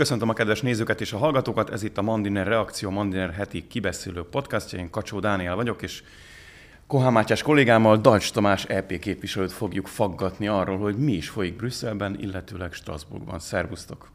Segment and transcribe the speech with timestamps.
[0.00, 4.22] Köszöntöm a kedves nézőket és a hallgatókat, ez itt a Mandiner Reakció, Mandiner heti kibeszélő
[4.22, 4.78] podcastja.
[4.78, 6.02] Én Kacsó Dániel vagyok, és
[6.86, 12.16] Kohán Mátyás kollégámmal Dajcs Tamás EP képviselőt fogjuk faggatni arról, hogy mi is folyik Brüsszelben,
[12.20, 13.38] illetőleg Strasbourgban.
[13.38, 14.10] Szervusztok!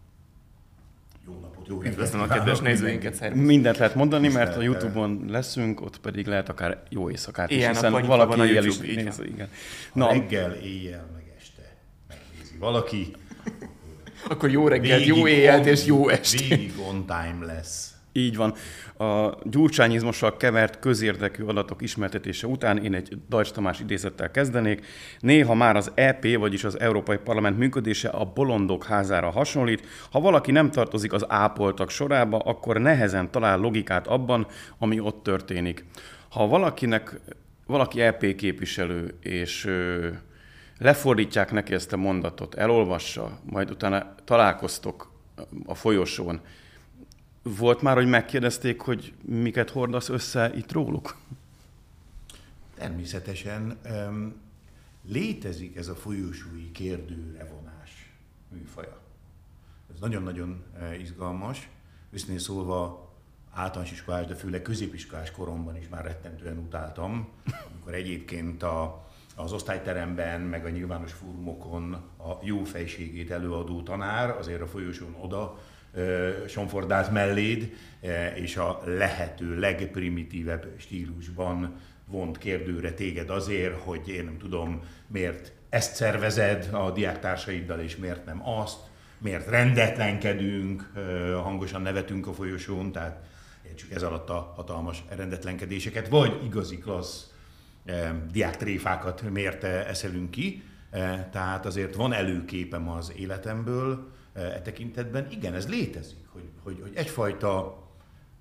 [1.27, 3.45] Jó napot, jó Üdvözlöm a kedves nézőinket, szervusz.
[3.45, 7.73] Mindent lehet mondani, mert a Youtube-on leszünk, ott pedig lehet akár jó éjszakát is, Ilyen
[7.73, 9.49] hiszen valaki van a is YouTube, így néz, igen.
[9.93, 11.75] Na, reggel, éjjel, meg este
[12.07, 13.15] megnézi valaki.
[14.29, 16.47] Akkor jó reggelt, jó éjjelt és jó estét.
[16.47, 17.95] Végig on time lesz.
[18.17, 18.53] Így van.
[19.09, 24.85] A gyurcsányizmossal kevert közérdekű adatok ismertetése után én egy Dajcs Tamás idézettel kezdenék.
[25.19, 29.87] Néha már az EP, vagyis az Európai Parlament működése a bolondok házára hasonlít.
[30.11, 35.85] Ha valaki nem tartozik az ápoltak sorába, akkor nehezen talál logikát abban, ami ott történik.
[36.29, 37.19] Ha valakinek,
[37.65, 40.07] valaki EP képviselő, és ö,
[40.77, 45.11] lefordítják neki ezt a mondatot, elolvassa, majd utána találkoztok
[45.65, 46.41] a folyosón,
[47.43, 51.17] volt már, hogy megkérdezték, hogy miket hordasz össze itt róluk?
[52.75, 54.35] Természetesen um,
[55.07, 58.11] létezik ez a folyosói kérdőre vonás
[58.49, 59.01] műfaja.
[59.93, 61.69] Ez nagyon-nagyon eh, izgalmas.
[62.11, 63.09] Őszintén szólva
[63.51, 67.27] általános iskolás, de főleg középiskolás koromban is már rettentően utáltam,
[67.71, 69.04] amikor egyébként a,
[69.35, 75.59] az osztályteremben, meg a nyilvános fórumokon a jó fejségét előadó tanár azért a folyosón oda
[76.47, 77.73] sonfordált melléd,
[78.35, 81.75] és a lehető legprimitívebb stílusban
[82.07, 88.25] vont kérdőre téged azért, hogy én nem tudom, miért ezt szervezed a diáktársaiddal, és miért
[88.25, 88.79] nem azt,
[89.17, 90.91] miért rendetlenkedünk,
[91.43, 93.23] hangosan nevetünk a folyosón, tehát
[93.67, 97.33] értsük ez alatt a hatalmas rendetlenkedéseket, vagy igazi klassz
[98.31, 100.63] diáktréfákat miért eh, eszelünk ki.
[100.89, 105.27] Eh, Tehát azért van előképem az életemből eh, e tekintetben.
[105.31, 107.83] Igen, ez létezik, hogy, hogy, hogy egyfajta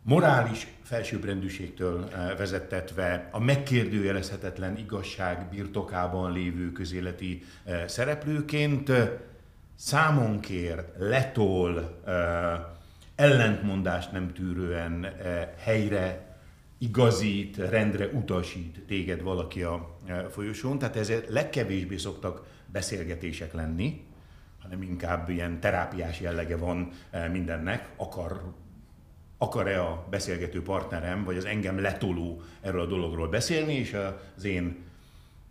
[0.03, 9.11] morális felsőbbrendűségtől eh, vezettetve a megkérdőjelezhetetlen igazság birtokában lévő közéleti eh, szereplőként eh,
[9.75, 12.61] számon kér, letol, eh,
[13.15, 16.24] ellentmondást nem tűrően eh, helyre
[16.85, 24.05] igazít, rendre utasít téged valaki a eh, folyosón, tehát ezért legkevésbé szoktak beszélgetések lenni,
[24.63, 28.41] hanem inkább ilyen terápiás jellege van eh, mindennek, akar
[29.39, 33.97] akar-e a beszélgető partnerem, vagy az engem letoló erről a dologról beszélni, és
[34.37, 34.77] az én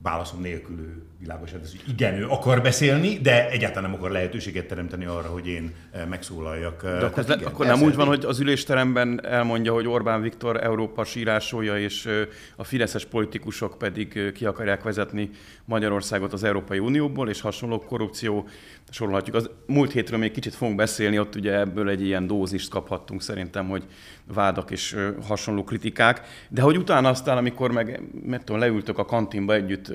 [0.04, 4.68] válaszom nélkül ő világosan tesz, hogy igen, ő akar beszélni, de egyáltalán nem akar lehetőséget
[4.68, 6.82] teremteni arra, hogy én eh, megszólaljak.
[6.82, 11.04] De akkor, le, akkor nem úgy van, hogy az ülésteremben elmondja, hogy Orbán Viktor Európa
[11.04, 12.22] sírásolja, és ö,
[12.56, 15.30] a fideszes politikusok pedig ö, ki akarják vezetni
[15.66, 18.48] Magyarországot az Európai Unióból, és hasonló korrupció
[18.94, 19.36] sorolhatjuk.
[19.36, 23.68] Az múlt hétről még kicsit fogunk beszélni, ott ugye ebből egy ilyen dózist kaphattunk szerintem,
[23.68, 23.84] hogy
[24.34, 29.54] vádak és hasonló kritikák, de hogy utána aztán, amikor meg, meg tudom, leültök a kantinba
[29.54, 29.94] együtt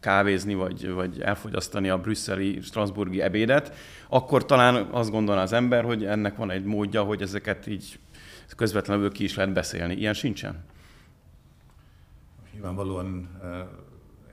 [0.00, 3.76] kávézni, vagy, vagy elfogyasztani a brüsszeli, strasburgi ebédet,
[4.08, 7.98] akkor talán azt gondolná az ember, hogy ennek van egy módja, hogy ezeket így
[8.56, 9.94] közvetlenül ki is lehet beszélni.
[9.94, 10.64] Ilyen sincsen?
[12.52, 13.28] Nyilvánvalóan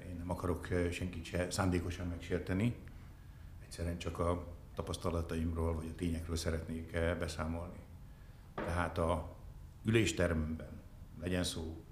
[0.09, 2.75] én nem akarok senkit se szándékosan megsérteni,
[3.69, 7.80] egyszerűen csak a tapasztalataimról vagy a tényekről szeretnék eh, beszámolni.
[8.56, 9.35] Tehát a
[9.85, 10.81] ülésteremben
[11.22, 11.84] legyen szó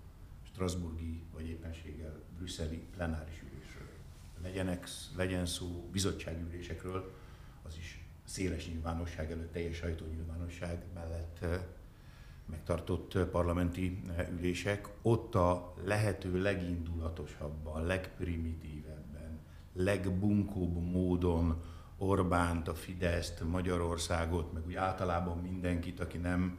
[0.44, 3.88] Strasburgi vagy éppenséggel brüsszeli plenáris ülésről,
[4.42, 7.14] legyenek, legyen szó bizottságülésekről,
[7.64, 11.62] az is széles nyilvánosság előtt, teljes sajtónyilvánosság mellett eh,
[12.46, 18.97] megtartott eh, parlamenti ülések, ott a lehető legindulatosabban, legprimitívebben,
[19.78, 21.62] legbunkóbb módon
[21.98, 26.58] Orbánt, a Fideszt, Magyarországot, meg úgy általában mindenkit, aki nem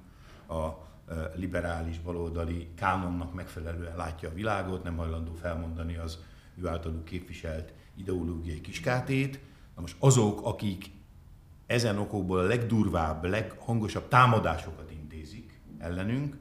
[0.48, 6.18] a eh, liberális baloldali kánonnak megfelelően látja a világot, nem hajlandó felmondani az
[6.56, 9.40] ő általuk képviselt ideológiai kiskátét.
[9.74, 10.90] Na most azok, akik
[11.66, 16.36] ezen okokból a legdurvább, leghangosabb támadásokat intézik ellenünk,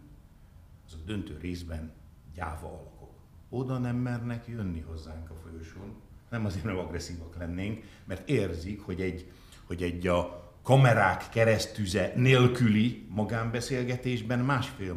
[0.87, 1.91] azok döntő részben
[2.33, 3.13] gyáva alakok.
[3.49, 5.95] Oda nem mernek jönni hozzánk a folyosón,
[6.29, 9.31] nem azért, mert agresszívak lennénk, mert érzik, hogy egy,
[9.65, 14.93] hogy egy a kamerák keresztüze nélküli magánbeszélgetésben másfél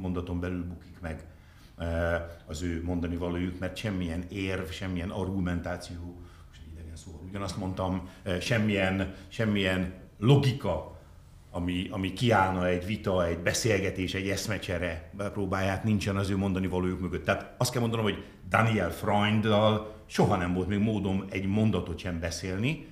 [0.00, 1.24] mondaton belül bukik meg
[1.76, 6.16] eh, az ő mondani valójuk, mert semmilyen érv, semmilyen argumentáció,
[6.48, 10.97] most idegen szó, ugyanazt mondtam, eh, semmilyen, semmilyen logika,
[11.50, 17.00] ami, ami kiállna egy vita, egy beszélgetés, egy eszmecsere próbáját nincsen az ő mondani valójuk
[17.00, 17.24] mögött.
[17.24, 22.20] Tehát azt kell mondanom, hogy Daniel Freunddal soha nem volt még módom egy mondatot sem
[22.20, 22.86] beszélni,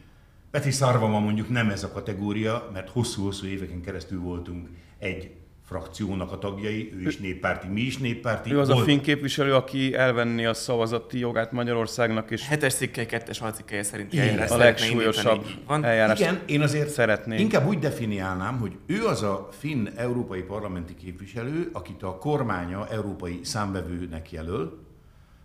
[0.56, 4.68] Peti Szarvama mondjuk nem ez a kategória, mert hosszú-hosszú éveken keresztül voltunk
[4.98, 5.34] egy
[5.66, 8.52] frakciónak a tagjai, ő is néppárti, mi is néppárti.
[8.52, 13.06] Ő az Volt- a finn képviselő, aki elvenni a szavazati jogát Magyarországnak, és Hetes cikkely,
[13.06, 15.46] kettes alcikkelye szerint Igen, eljárás a legsúlyosabb.
[15.66, 15.84] Van?
[15.84, 17.38] eljárást Igen, én azért szeretné.
[17.38, 23.40] inkább úgy definiálnám, hogy ő az a finn európai parlamenti képviselő, akit a kormánya európai
[23.42, 24.85] számbevőnek jelöl.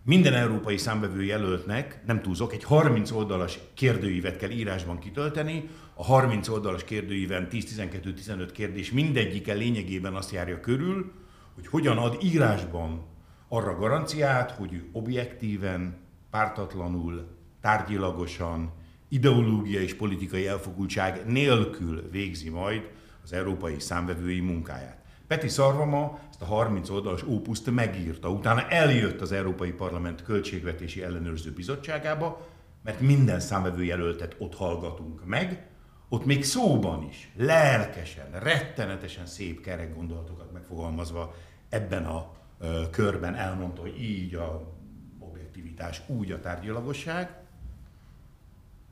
[0.04, 5.68] Minden európai számbevő jelöltnek, nem túlzok, egy 30 oldalas kérdőívet kell írásban kitölteni.
[5.94, 11.12] A 30 oldalas kérdőíven 10-12-15 kérdés mindegyike lényegében azt járja körül,
[11.54, 13.04] hogy hogyan ad írásban
[13.48, 15.96] arra garanciát, hogy objektíven,
[16.30, 17.26] pártatlanul,
[17.60, 18.72] tárgyilagosan,
[19.08, 22.90] ideológia és politikai elfogultság nélkül végzi majd
[23.24, 25.02] az európai számvevői munkáját.
[25.26, 31.52] Peti Szarvama ezt a 30 oldalas ópuszt megírta, utána eljött az Európai Parlament Költségvetési Ellenőrző
[31.52, 32.48] Bizottságába,
[32.84, 35.66] mert minden számvevőjelöltet ott hallgatunk meg,
[36.08, 41.34] ott még szóban is, lelkesen, rettenetesen szép kerek gondolatokat megfogalmazva
[41.68, 44.74] ebben a ö, körben elmondta, hogy így a
[45.18, 47.40] objektivitás, úgy a tárgyalagosság,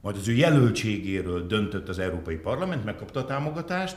[0.01, 3.97] majd az ő jelöltségéről döntött az Európai Parlament, megkapta a támogatást,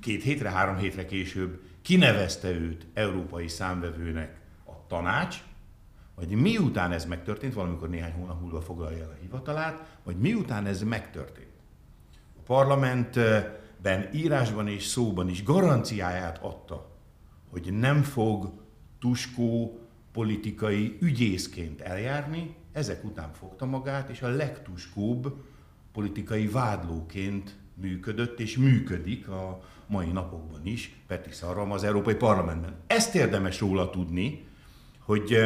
[0.00, 5.42] két hétre, három hétre később kinevezte őt európai számvevőnek a tanács,
[6.14, 10.82] majd miután ez megtörtént, valamikor néhány hónap múlva foglalja el a hivatalát, majd miután ez
[10.82, 11.52] megtörtént,
[12.38, 16.90] a parlamentben írásban és szóban is garanciáját adta,
[17.50, 18.52] hogy nem fog
[19.00, 19.78] tuskó
[20.12, 25.34] politikai ügyészként eljárni, ezek után fogta magát, és a legtuskóbb
[25.92, 29.62] politikai vádlóként működött, és működik a
[29.92, 32.76] mai napokban is Peti Szarvam az Európai Parlamentben.
[32.86, 34.46] Ezt érdemes róla tudni,
[34.98, 35.36] hogy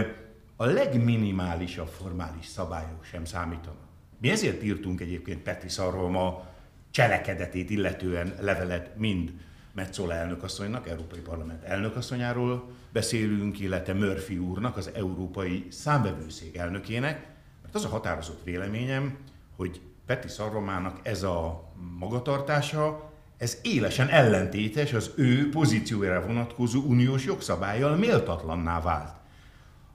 [0.56, 3.86] a legminimálisabb formális szabályok sem számítanak.
[4.20, 6.38] Mi ezért írtunk egyébként Peti Szarvam
[6.90, 9.32] cselekedetét illetően levelet mind
[9.72, 17.26] Metzola elnökasszonynak, Európai Parlament elnökasszonyáról beszélünk, illetve Murphy úrnak, az Európai Számbevőszék elnökének,
[17.62, 19.18] mert az a határozott véleményem,
[19.56, 27.96] hogy Peti Szarvamának ez a magatartása, ez élesen ellentétes az ő pozíciójára vonatkozó uniós jogszabályjal
[27.96, 29.14] méltatlanná vált.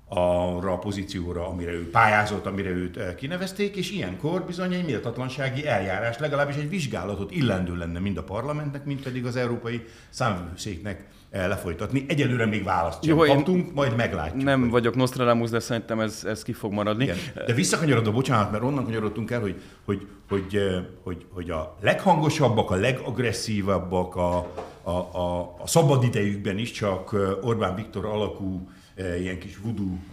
[0.07, 5.67] Arra a pozícióra, amire ő pályázott, amire őt eh, kinevezték, és ilyenkor bizony egy méltatlansági
[5.67, 12.05] eljárás, legalábbis egy vizsgálatot illendő lenne mind a parlamentnek, mind pedig az Európai Számvevőszéknek lefolytatni.
[12.07, 14.43] Egyelőre még választ sem Jó, kaptunk, majd meglátjuk.
[14.43, 17.03] nem hogy- vagyok Nostradamus, de szerintem ez, ez ki fog maradni.
[17.03, 17.17] igen.
[17.45, 22.71] De visszakanyarodva, bocsánat, mert onnan kanyarodtunk el, hogy, hogy, hogy, eh, hogy, hogy a leghangosabbak,
[22.71, 24.37] a legagresszívabbak a,
[24.83, 29.59] a, a, a szabad idejükben is csak eh, Orbán Viktor alakú eh, ilyen kis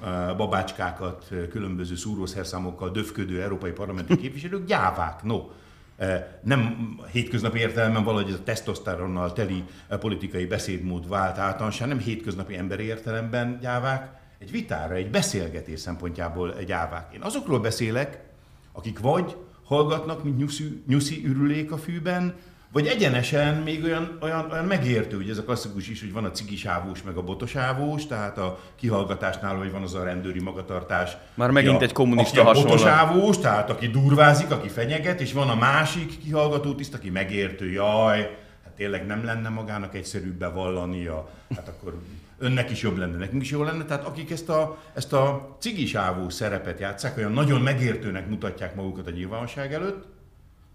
[0.04, 5.40] eh, babácskákat eh, különböző szúrószerszámokkal döfködő európai parlamenti képviselők gyávák, no.
[5.98, 11.98] Eh, Nem hétköznapi értelemben valahogy ez a tesztoszteronnal teli eh, politikai beszédmód vált általánosá, nem
[11.98, 17.14] hétköznapi emberi értelemben gyávák, egy vitára, egy beszélgetés szempontjából egy ávák.
[17.14, 18.20] Én azokról beszélek,
[18.72, 22.34] akik vagy hallgatnak, mint nyuszi, nyuszi ürülék a fűben,
[22.72, 26.30] vagy egyenesen még olyan, olyan, olyan megértő, hogy ez a klasszikus is, hogy van a
[26.30, 31.16] cigisávós meg a botosávós, tehát a kihallgatásnál, hogy van az a rendőri magatartás.
[31.34, 35.48] Már megint a- egy kommunista aki a botosávós, tehát aki durvázik, aki fenyeget, és van
[35.48, 38.18] a másik kihallgató tiszt, aki megértő, jaj,
[38.64, 41.98] hát tényleg nem lenne magának egyszerűbb bevallania, hát akkor
[42.38, 43.84] önnek is jobb lenne, nekünk is jó lenne.
[43.84, 49.10] Tehát akik ezt a, ezt a cigisávó szerepet játszák, olyan nagyon megértőnek mutatják magukat a
[49.10, 50.04] nyilvánosság előtt,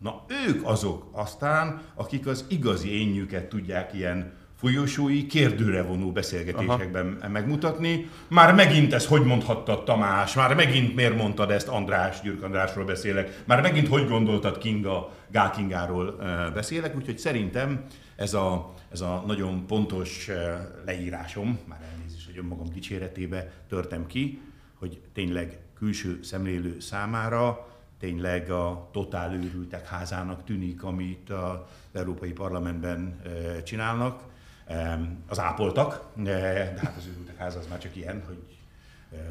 [0.04, 7.30] na ők azok aztán, akik az igazi énjüket tudják ilyen folyosói, kérdőre vonó beszélgetésekben Aha.
[7.30, 8.10] megmutatni.
[8.28, 13.44] Már megint ezt hogy mondhattad Tamás, már megint miért mondtad ezt András, Gyürk Andrásról beszélek,
[13.46, 16.16] már megint hogy gondoltad Kinga, Gál Kingáról
[16.54, 20.30] beszélek, úgyhogy szerintem ez a, ez a nagyon pontos
[20.86, 24.42] leírásom, már elnézést, hogy önmagam dicséretébe törtem ki,
[24.74, 27.68] hogy tényleg külső szemlélő számára
[28.04, 31.58] tényleg a totál őrültek házának tűnik, amit az
[31.94, 34.22] Európai Parlamentben eh, csinálnak.
[34.66, 38.38] Em, Az ápoltak, eh, de hát az őrültek háza az már csak ilyen, hogy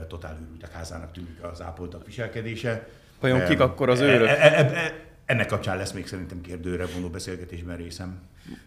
[0.08, 2.88] totál őrültek házának tűnik az ápoltak viselkedése.
[3.20, 4.28] Vajon kik akkor az e- őrök?
[4.28, 4.94] e- e- e-
[5.32, 8.20] Ennek kapcsán lesz még szerintem kérdőre vonó beszélgetésben részem.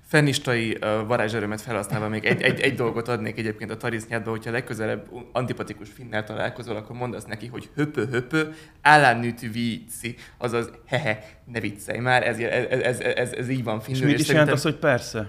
[0.07, 5.07] Fennistai uh, varázserőmet felhasználva még egy, egy, egy dolgot adnék egyébként a tarisznyádba, hogyha legközelebb
[5.31, 8.43] antipatikus finnel találkozol, akkor mondasz neki, hogy höpö höpö,
[8.81, 13.85] állánűtű víci, azaz hehe, ne viccelj már, ez, ez, ez, ez, ez így van És
[13.85, 14.05] finnül.
[14.05, 15.27] mit is jelent szerintem az, hogy persze?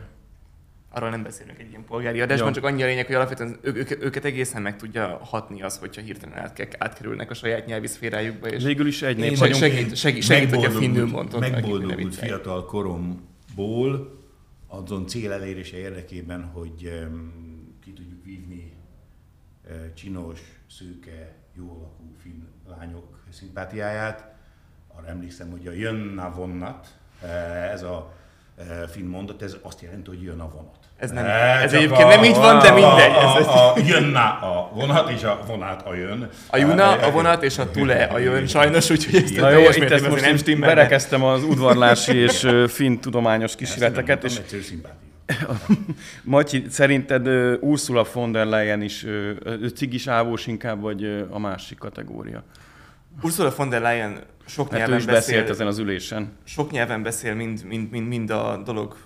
[0.97, 2.55] Arról nem beszélünk egy ilyen polgári adásban, Jó.
[2.55, 6.03] csak annyi a lényeg, hogy alapvetően ő, ők, őket egészen meg tudja hatni az, hogyha
[6.03, 9.59] hirtelen át, átkerülnek a saját nyelvi szférájukba, és Végül is egy nép vagyunk.
[9.59, 14.21] segít, segít, segít, hogyha megboldogult- finnül ne Megboldogult fiatal koromból
[14.67, 17.33] azon cél elérése érdekében, hogy em,
[17.85, 18.73] ki tudjuk vívni
[19.69, 24.35] eh, csinos, szőke, jó alakú finn lányok szimpátiáját.
[24.97, 28.15] Arra emlékszem, hogy a jönna vonnat, eh, ez a
[28.93, 30.75] finn mondat, ez azt jelenti, hogy jön a vonat.
[30.99, 34.21] Ez nem- Eh, ez csak egyébként nem így van, de mindegy, A, a, a, jönna
[34.41, 36.29] a vonat, és a vonat a jön.
[36.51, 39.61] A Juna, Eh, a vonat és a Tule a jön sajnos, úgyhogy ezt Na jó,
[39.71, 40.75] itt ezt most nem stimmel.
[40.75, 44.41] berekeztem az udvarlási és finn tudományos kísérleteket, és.
[46.25, 47.29] Matyi, szerinted
[47.61, 52.43] Ursula von der Leyen is ö, ö, cigis ávós inkább, vagy a másik kategória?
[53.23, 56.33] Ursula von der Leyen sok ő nyelven is beszélt beszél, ezen az ülésen.
[56.45, 58.97] sok nyelven beszél mind, mind, mind, mind a dolog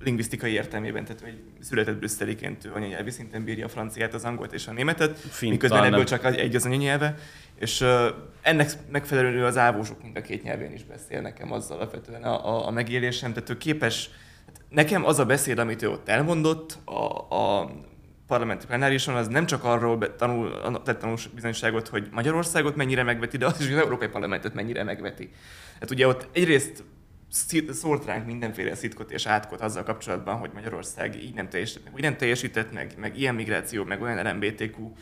[0.00, 4.72] lingvisztikai értelmében, tehát egy született brüsszeliként anyanyelvi szinten bírja a franciát, az angolt és a
[4.72, 6.06] németet, Fint miközben ebből nem.
[6.06, 7.14] csak egy az anyanyelve,
[7.58, 8.06] és uh,
[8.42, 12.66] ennek megfelelően az ávósok mind a két nyelvén is beszél nekem az alapvetően a, a,
[12.66, 14.10] a megélésem, tehát ő képes,
[14.46, 17.70] hát nekem az a beszéd, amit ő ott elmondott a, a
[18.28, 23.46] parlamenti plenárison, az nem csak arról tanul, tett tanús bizonyságot, hogy Magyarországot mennyire megveti, de
[23.46, 25.30] az is, hogy az Európai Parlamentet mennyire megveti.
[25.80, 26.84] Hát ugye ott egyrészt
[27.70, 32.16] szólt ránk mindenféle szitkot és átkot azzal kapcsolatban, hogy Magyarország így nem teljesített, meg nem
[32.16, 34.92] teljesített, meg, meg ilyen migráció, meg olyan LMBTQ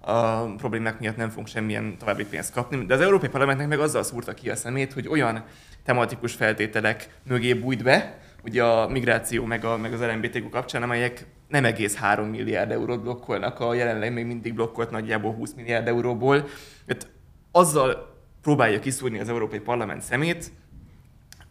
[0.00, 2.86] a problémák miatt nem fogunk semmilyen további pénzt kapni.
[2.86, 5.44] De az Európai Parlamentnek meg azzal szúrta ki a szemét, hogy olyan
[5.84, 11.26] tematikus feltételek mögé bújt be, ugye a migráció meg, a, meg az LMBTQ kapcsán, amelyek
[11.48, 16.44] nem egész 3 milliárd eurót blokkolnak a jelenleg még mindig blokkolt nagyjából 20 milliárd euróból.
[16.86, 17.08] Tehát
[17.50, 20.52] azzal próbálja kiszúrni az Európai Parlament szemét,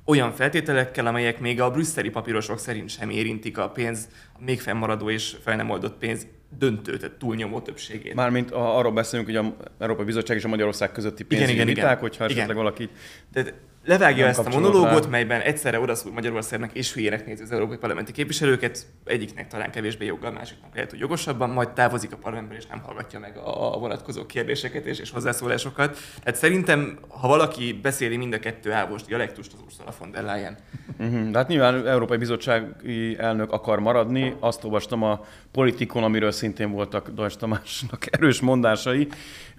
[0.06, 5.10] olyan feltételekkel, amelyek még a brüsszeli papírosok szerint sem érintik a pénz, a még fennmaradó
[5.10, 8.14] és fel nem oldott pénz döntő, tehát túlnyomó többségét.
[8.14, 11.68] Mármint a, arról beszélünk, hogy a Európai Bizottság és a Magyarország közötti Igen, pénzügyi igen,
[11.68, 12.00] viták, igen.
[12.00, 12.38] hogyha Igen.
[12.38, 12.90] esetleg valaki
[13.34, 13.54] Tehát
[13.86, 15.10] levágja ezt a monológot, rá.
[15.10, 20.32] melyben egyszerre odaszúr Magyarországnak és hülyének nézi az európai parlamenti képviselőket, egyiknek talán kevésbé joggal,
[20.32, 24.86] másiknak lehet, hogy jogosabban, majd távozik a parlamentből és nem hallgatja meg a, vonatkozó kérdéseket
[24.86, 25.98] és, és hozzászólásokat.
[26.24, 30.58] Tehát szerintem, ha valaki beszéli mind a kettő ávos dialektust, az Ursula von der Leyen.
[31.00, 31.30] Uh-huh.
[31.30, 34.36] De hát nyilván Európai Bizottsági elnök akar maradni.
[34.39, 39.08] Azt olvastam a politikon, amiről szintén voltak Dajs Tamásnak erős mondásai.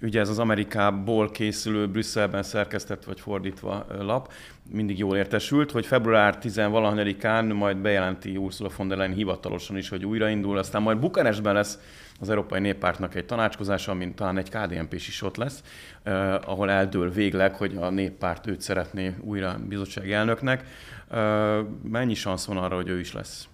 [0.01, 4.33] Ugye ez az Amerikából készülő, Brüsszelben szerkesztett vagy fordítva ö, lap.
[4.71, 10.05] Mindig jól értesült, hogy február 10-valahanyadikán majd bejelenti Ursula von der Leyen hivatalosan is, hogy
[10.05, 10.57] újraindul.
[10.57, 11.79] Aztán majd Bukarestben lesz
[12.19, 15.63] az Európai Néppártnak egy tanácskozása, amin talán egy KDNP is ott lesz,
[16.03, 20.65] eh, ahol eldől végleg, hogy a néppárt őt szeretné újra bizottsági elnöknek.
[21.09, 23.47] Eh, mennyi szansz van arra, hogy ő is lesz?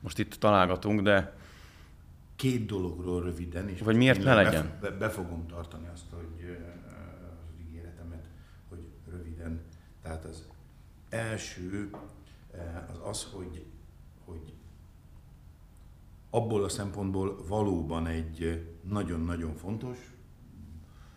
[0.00, 1.32] Most itt találgatunk, de
[2.36, 4.70] Két dologról röviden, és Vagy miért ne legyen?
[4.80, 8.28] Be, be, be fogom tartani azt, hogy ö, az ígéretemet,
[8.68, 8.78] hogy
[9.10, 9.60] röviden.
[10.02, 10.46] Tehát az
[11.08, 11.90] első
[12.52, 12.58] ö,
[12.90, 13.64] az az, hogy,
[14.24, 14.52] hogy
[16.30, 18.54] abból a szempontból valóban egy ö,
[18.88, 19.98] nagyon-nagyon fontos,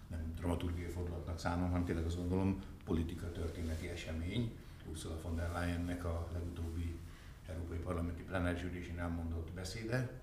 [0.08, 4.52] nem dramaturgiai fordulatnak szánom, hanem tényleg azt gondolom politika történeti esemény.
[4.90, 7.00] Ursula von der Leyennek a legutóbbi
[7.48, 10.22] Európai Parlamenti Plenáris Ülésén elmondott beszéde,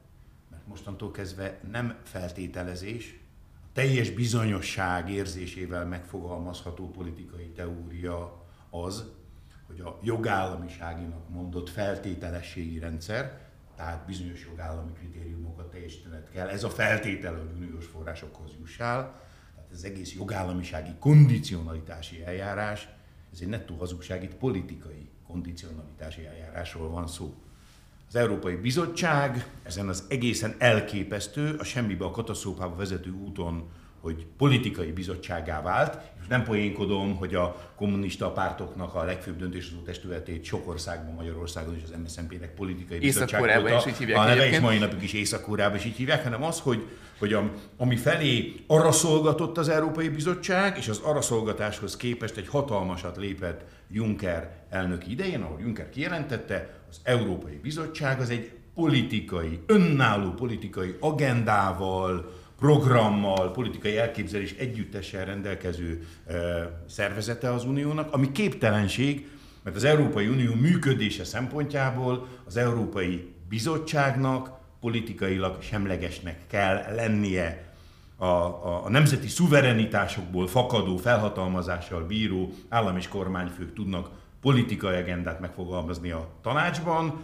[0.50, 3.20] mert mostantól kezdve nem feltételezés,
[3.72, 8.41] teljes bizonyosság érzésével megfogalmazható politikai teória
[8.72, 9.04] az,
[9.66, 13.40] hogy a jogállamiságinak mondott feltételességi rendszer,
[13.76, 19.20] tehát bizonyos jogállami kritériumokat teljesítened kell, ez a feltétel, hogy uniós forrásokhoz jussál,
[19.54, 22.88] tehát az egész jogállamisági kondicionalitási eljárás,
[23.32, 27.34] ez egy nettó hazugság, itt politikai kondicionalitási eljárásról van szó.
[28.08, 33.70] Az Európai Bizottság ezen az egészen elképesztő, a semmibe a katasztrófába vezető úton,
[34.02, 40.44] hogy politikai bizottságá vált, és nem poénkodom, hogy a kommunista pártoknak a legfőbb döntéshozó testületét
[40.44, 43.86] sok országban, Magyarországon és az MSZNP-nek politikai bizottság volt.
[43.86, 46.60] is így hívják a neve is mai napig is Észak-Koreában is így hívják, hanem az,
[46.60, 46.86] hogy,
[47.18, 52.48] hogy a, ami felé arra szolgatott az Európai Bizottság, és az arra szolgatáshoz képest egy
[52.48, 60.30] hatalmasat lépett Juncker elnök idején, ahol Juncker kijelentette, az Európai Bizottság az egy politikai, önálló
[60.30, 62.32] politikai agendával,
[62.62, 66.06] programmal, politikai elképzelés együttessel rendelkező
[66.86, 69.28] szervezete az Uniónak, ami képtelenség,
[69.62, 74.50] mert az Európai Unió működése szempontjából az Európai Bizottságnak
[74.80, 77.74] politikailag semlegesnek kell lennie.
[78.16, 86.10] A, a, a nemzeti szuverenitásokból fakadó felhatalmazással bíró állam és kormányfők tudnak politikai agendát megfogalmazni
[86.10, 87.20] a tanácsban,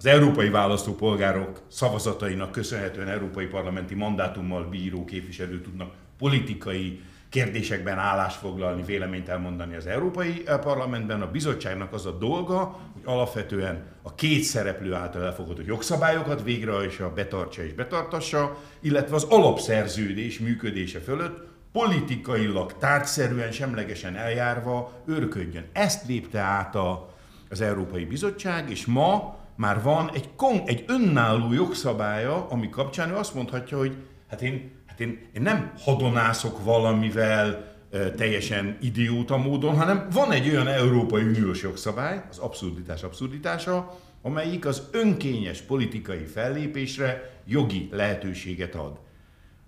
[0.00, 8.82] az európai választópolgárok szavazatainak köszönhetően európai parlamenti mandátummal bíró képviselő tudnak politikai kérdésekben állást foglalni,
[8.82, 11.22] véleményt elmondani az Európai Parlamentben.
[11.22, 17.62] A bizottságnak az a dolga, hogy alapvetően a két szereplő által elfogadott jogszabályokat végrehajtsa, betartsa
[17.62, 25.64] és betartassa, illetve az alapszerződés működése fölött politikailag, tárgyszerűen, semlegesen eljárva őrködjön.
[25.72, 27.14] Ezt lépte át a,
[27.50, 33.14] az Európai Bizottság, és ma már van egy, kon, egy önálló jogszabálya, ami kapcsán ő
[33.14, 33.96] azt mondhatja, hogy
[34.28, 37.76] hát én, hát én, én nem hadonászok valamivel
[38.16, 44.88] teljesen idióta módon, hanem van egy olyan Európai Uniós jogszabály, az abszurditás abszurditása, amelyik az
[44.90, 48.98] önkényes politikai fellépésre jogi lehetőséget ad.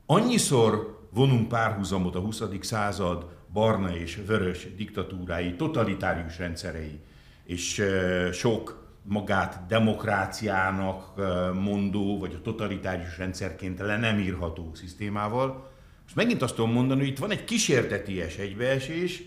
[0.07, 2.43] Annyiszor vonunk párhuzamot a 20.
[2.61, 7.01] század barna és vörös diktatúrái, totalitárius rendszerei,
[7.45, 7.85] és
[8.33, 11.13] sok magát demokráciának
[11.61, 15.71] mondó, vagy a totalitárius rendszerként le nem írható szisztémával.
[16.03, 19.23] Most megint azt tudom mondani, hogy itt van egy kísérteties egybeesés,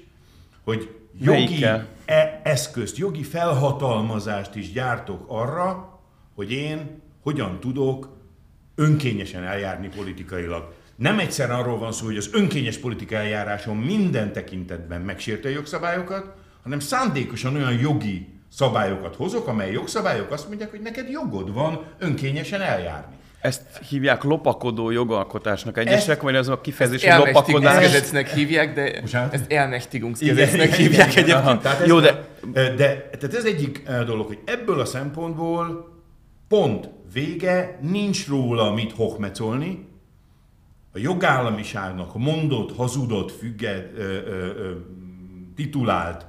[0.64, 1.64] hogy jogi
[2.06, 6.00] e- eszközt, jogi felhatalmazást is gyártok arra,
[6.36, 8.18] hogy én hogyan tudok
[8.76, 10.74] önkényesen eljárni politikailag.
[10.96, 16.36] Nem egyszer arról van szó, hogy az önkényes politikai eljáráson minden tekintetben megsérte a jogszabályokat,
[16.64, 22.62] hanem szándékosan olyan jogi szabályokat hozok, amely jogszabályok azt mondják, hogy neked jogod van önkényesen
[22.62, 23.16] eljárni.
[23.42, 28.12] Ezt hívják lopakodó jogalkotásnak egyesek, vagy az a kifejezés, hogy lopakodás?
[28.34, 29.34] hívják, de Bocsánat?
[29.34, 31.62] ezt elmechtigungsgesetznek hívják egyébként.
[31.62, 32.28] Tehát Jó, de...
[32.54, 33.10] de...
[33.20, 35.94] Tehát ez egyik eh, dolog, hogy ebből a szempontból
[36.48, 39.88] pont vége, nincs róla mit hochmecolni,
[40.94, 44.72] a jogállamiságnak mondott, hazudott, függe, ö, ö, ö,
[45.56, 46.26] titulált,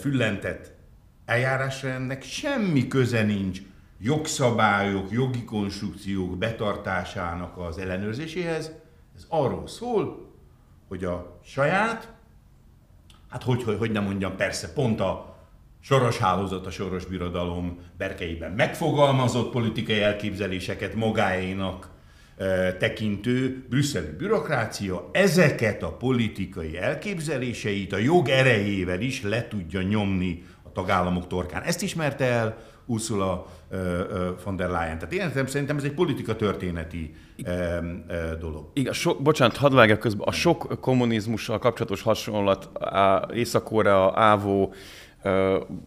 [0.00, 0.78] füllentett
[1.30, 3.58] eljárásrendnek semmi köze nincs
[3.98, 8.72] jogszabályok, jogi konstrukciók betartásának az ellenőrzéséhez.
[9.16, 10.32] Ez arról szól,
[10.88, 12.12] hogy a saját,
[13.28, 15.36] hát hogy, hogy, hogy nem mondjam, persze pont a
[15.80, 21.90] soros hálózat, a soros birodalom berkeiben megfogalmazott politikai elképzeléseket magáénak
[22.78, 30.72] tekintő brüsszeli bürokrácia ezeket a politikai elképzeléseit a jog erejével is le tudja nyomni a
[30.72, 31.62] tagállamok torkán.
[31.62, 32.56] Ezt ismerte el
[32.86, 33.46] Ursula
[34.44, 34.98] von der Leyen.
[34.98, 37.14] Tehát én szerintem ez egy politika történeti
[38.40, 38.70] dolog.
[38.72, 40.28] Igen, so, bocsánat, hadd vágjak közben.
[40.28, 42.68] A sok kommunizmussal kapcsolatos hasonlat,
[43.34, 44.74] Észak-Korea, Ávó,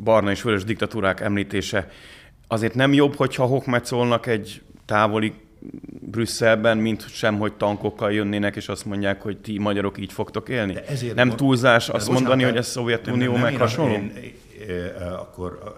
[0.04, 1.88] barna és vörös diktatúrák említése,
[2.48, 5.34] azért nem jobb, hogyha hokmecolnak egy távoli
[6.00, 10.74] Brüsszelben, mint sem, hogy tankokkal jönnének, és azt mondják, hogy ti magyarok így fogtok élni.
[10.74, 13.94] De ezért nem túlzás azt mondani, hogy ez Szovjetunió meg hasonló?
[13.94, 14.14] Én,
[15.20, 15.74] akkor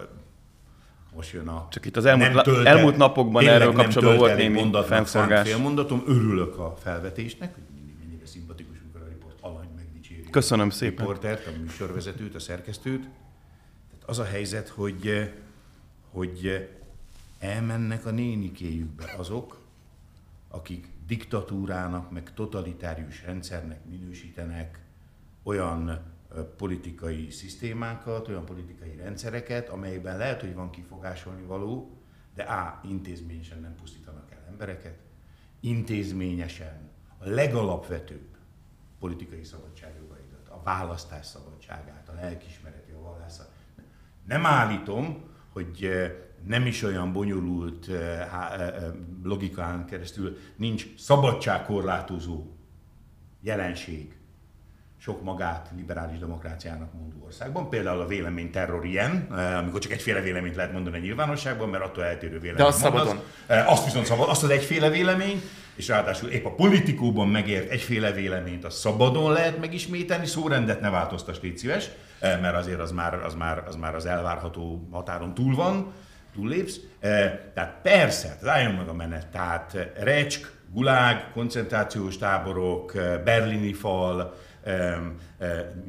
[1.15, 1.67] most jön a...
[1.69, 5.55] Csak itt az elmúlt, töltet, elmúlt napokban erről kapcsolatban volt némi fennforgás.
[5.55, 7.63] mondatom, örülök a felvetésnek, hogy
[7.99, 10.29] mennyire szimpatikus, amikor a riport alany megdicséri.
[10.29, 11.05] Köszönöm szépen.
[11.05, 13.01] A riportert, a műsorvezetőt, a szerkesztőt.
[13.89, 15.31] Tehát az a helyzet, hogy,
[16.11, 16.67] hogy
[17.39, 19.59] elmennek a nénikéjükbe azok,
[20.49, 24.79] akik diktatúrának, meg totalitárius rendszernek minősítenek
[25.43, 26.01] olyan
[26.43, 31.97] politikai szisztémákat, olyan politikai rendszereket, amelyben lehet, hogy van kifogásolni való,
[32.35, 32.79] de A.
[32.83, 34.97] intézményesen nem pusztítanak el embereket,
[35.59, 38.37] intézményesen a legalapvetőbb
[38.99, 43.51] politikai szabadságjogaidat, a választás szabadságát, a lelkismereti, a vallászat.
[44.25, 45.89] Nem állítom, hogy
[46.45, 47.89] nem is olyan bonyolult
[49.23, 52.45] logikán keresztül nincs szabadságkorlátozó
[53.41, 54.14] jelenség
[54.97, 57.69] sok magát liberális demokráciának mondó országban.
[57.69, 59.27] Például a vélemény terror ilyen,
[59.57, 62.55] amikor csak egyféle véleményt lehet mondani a nyilvánosságban, mert attól eltérő vélemény.
[62.55, 63.19] De azt szabadon.
[63.47, 65.41] Azt viszont szabad, azt az egyféle vélemény,
[65.75, 71.39] és ráadásul épp a politikóban megért egyféle véleményt, a szabadon lehet megismételni, szórendet ne változtass,
[71.41, 75.93] légy szíves, mert azért az már, az már, az már az elvárható határon túl van
[76.33, 76.79] túllépsz.
[77.53, 79.27] Tehát persze, álljon meg a menet.
[79.27, 84.35] Tehát Recsk, Gulág, koncentrációs táborok, berlini fal,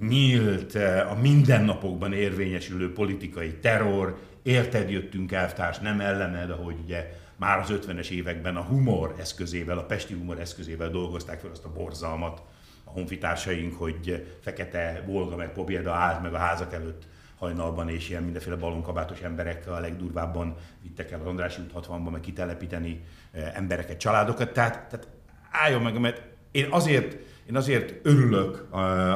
[0.00, 0.74] nyílt,
[1.10, 8.08] a mindennapokban érvényesülő politikai terror, érted jöttünk elvtárs, nem ellened, ahogy ugye már az 50-es
[8.08, 12.42] években a humor eszközével, a pesti humor eszközével dolgozták fel azt a borzalmat
[12.84, 17.06] a honfitársaink, hogy fekete Volga meg Pobjeda állt meg a házak előtt
[17.38, 22.20] hajnalban, és ilyen mindenféle balonkabátos emberek a legdurvábban vittek el az Andrássy út 60-ban, meg
[22.20, 24.52] kitelepíteni eh, embereket, családokat.
[24.52, 25.08] Tehát, tehát
[25.50, 27.16] álljon meg, mert én azért,
[27.48, 28.66] én azért örülök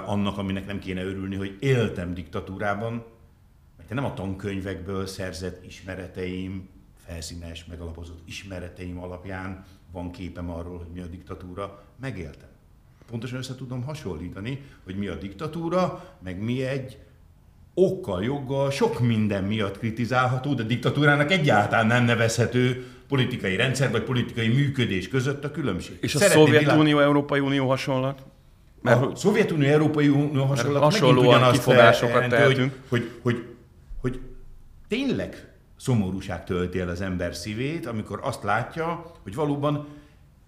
[0.07, 3.05] annak, aminek nem kéne örülni, hogy éltem diktatúrában,
[3.77, 6.69] mert nem a tankönyvekből szerzett ismereteim
[7.07, 12.49] felszínes, megalapozott ismereteim alapján van képem arról, hogy mi a diktatúra, megéltem.
[13.07, 16.99] Pontosan össze tudom hasonlítani, hogy mi a diktatúra, meg mi egy
[17.75, 24.49] okkal, joggal, sok minden miatt kritizálható, de diktatúrának egyáltalán nem nevezhető politikai rendszer vagy politikai
[24.49, 25.99] működés között a különbség.
[26.01, 26.99] És a Szovjetunió.
[26.99, 28.23] Európai Unió hasonlat?
[28.83, 32.73] Mert a Szovjetunió, Európai Unió hasonlat hasonlóan kifogásokat tehetünk.
[32.89, 33.45] Hogy, hogy, hogy,
[34.01, 34.21] hogy
[34.89, 39.87] tényleg szomorúság tölti el az ember szívét, amikor azt látja, hogy valóban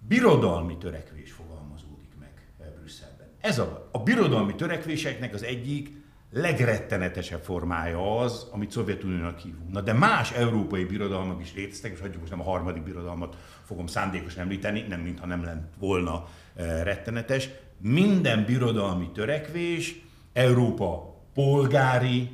[0.08, 2.30] birodalmi törekvés fogalmazódik meg
[2.78, 3.26] Brüsszelben.
[3.40, 6.01] Ez a, a birodalmi törekvéseknek az egyik
[6.32, 9.72] legrettenetesebb formája az, amit Szovjetuniónak hívunk.
[9.72, 13.86] Na de más európai birodalmak is léteztek, és hagyjuk most nem a harmadik birodalmat fogom
[13.86, 17.48] szándékosan említeni, nem mintha nem lett volna e, rettenetes.
[17.78, 20.00] Minden birodalmi törekvés
[20.32, 22.30] Európa polgári,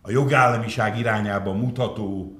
[0.00, 2.38] a jogállamiság irányába mutató,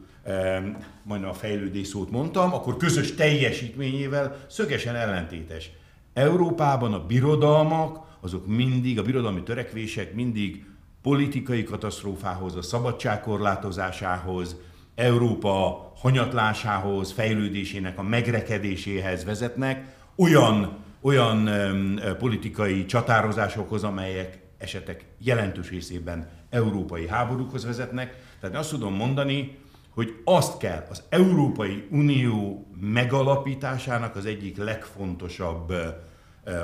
[1.03, 5.71] majdnem a fejlődés szót mondtam, akkor közös teljesítményével szögesen ellentétes.
[6.13, 10.65] Európában a birodalmak, azok mindig, a birodalmi törekvések mindig
[11.03, 14.57] politikai katasztrófához, a szabadság korlátozásához,
[14.95, 26.29] Európa hanyatlásához, fejlődésének a megrekedéséhez vezetnek, olyan, olyan um, politikai csatározásokhoz, amelyek esetek jelentős részében
[26.51, 28.17] európai háborúkhoz vezetnek.
[28.41, 29.59] Tehát azt tudom mondani,
[29.95, 35.73] hogy azt kell az Európai Unió megalapításának az egyik legfontosabb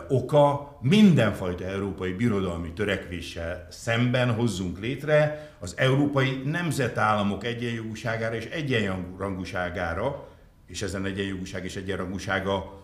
[0.09, 10.29] oka mindenfajta európai birodalmi törekvéssel szemben hozzunk létre az európai nemzetállamok egyenjogúságára és egyenrangúságára,
[10.67, 12.83] és ezen egyenjogúság és egyenrangúsága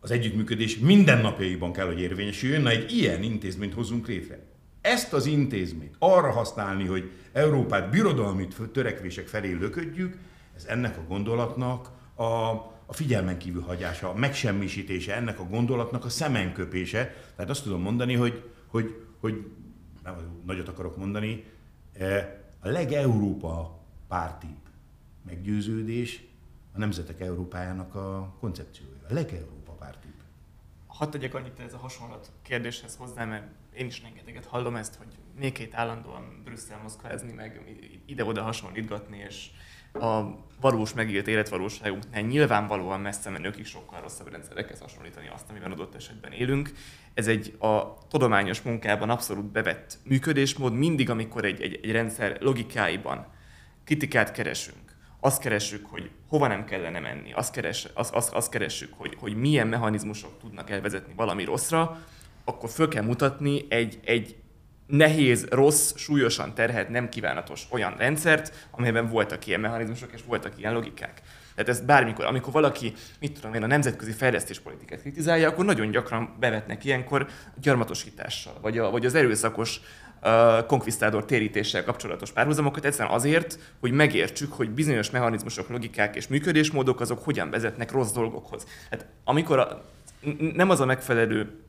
[0.00, 4.38] az együttműködés mindennapjaiban kell, hogy érvényesüljön, na egy ilyen intézményt hozzunk létre.
[4.80, 10.16] Ezt az intézményt arra használni, hogy Európát birodalmi törekvések felé löködjük,
[10.56, 12.54] ez ennek a gondolatnak a
[12.86, 17.14] a figyelmen kívül hagyása, a megsemmisítése ennek a gondolatnak a szemenköpése.
[17.36, 19.50] Tehát azt tudom mondani, hogy, hogy, hogy
[20.02, 21.44] nem nagyot akarok mondani,
[21.92, 22.28] eh,
[22.60, 24.58] a legeurópa pártibb
[25.26, 26.24] meggyőződés
[26.72, 28.96] a Nemzetek Európájának a koncepciója.
[29.08, 30.14] A legeurópa pártibb.
[30.86, 35.18] Hadd tegyek annyit ez a hasonlat kérdéshez hozzá, mert én is rengeteget hallom ezt, hogy
[35.38, 39.50] még két állandóan Brüsszel-Moszkvázni, meg ide-oda hasonlítgatni, és
[39.92, 46.32] a valós megélt életvalóságunknál nyilvánvalóan messze menőkig sokkal rosszabb rendszerekhez hasonlítani azt, amiben adott esetben
[46.32, 46.72] élünk.
[47.14, 50.72] Ez egy a tudományos munkában abszolút bevett működésmód.
[50.72, 53.26] Mindig, amikor egy, egy, egy rendszer logikáiban
[53.84, 58.92] kritikát keresünk, azt keresünk, hogy hova nem kellene menni, azt, keres, azt, azt, azt keresünk,
[58.96, 61.98] hogy, hogy milyen mechanizmusok tudnak elvezetni valami rosszra,
[62.44, 64.36] akkor föl kell mutatni egy, egy
[64.86, 70.72] nehéz, rossz, súlyosan terhelt, nem kívánatos olyan rendszert, amelyben voltak ilyen mechanizmusok és voltak ilyen
[70.72, 71.22] logikák.
[71.54, 76.36] Tehát ez bármikor, amikor valaki, mit tudom én, a nemzetközi fejlesztéspolitikát kritizálja, akkor nagyon gyakran
[76.40, 77.26] bevetnek ilyenkor
[77.60, 79.80] gyarmatosítással, vagy, a, vagy az erőszakos
[80.22, 87.00] uh, konkvisztádor térítéssel kapcsolatos párhuzamokat, egyszerűen azért, hogy megértsük, hogy bizonyos mechanizmusok, logikák és működésmódok
[87.00, 88.66] azok hogyan vezetnek rossz dolgokhoz.
[88.90, 89.84] Hát amikor a,
[90.54, 91.65] nem az a megfelelő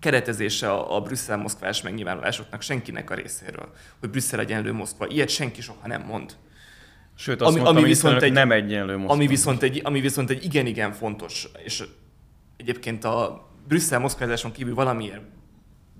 [0.00, 5.06] keretezése a, a Brüsszel-Moszkvás megnyilvánulásoknak senkinek a részéről, hogy Brüsszel egyenlő Moszkva.
[5.06, 6.32] Ilyet senki soha nem mond.
[7.16, 9.12] Sőt, azt ami, mondtam, ami viszont egy, nem egyenlő Moszkva.
[9.12, 11.84] Ami viszont egy, ami viszont egy igen-igen fontos, és
[12.56, 15.22] egyébként a Brüsszel-Moszkvázáson kívül valamiért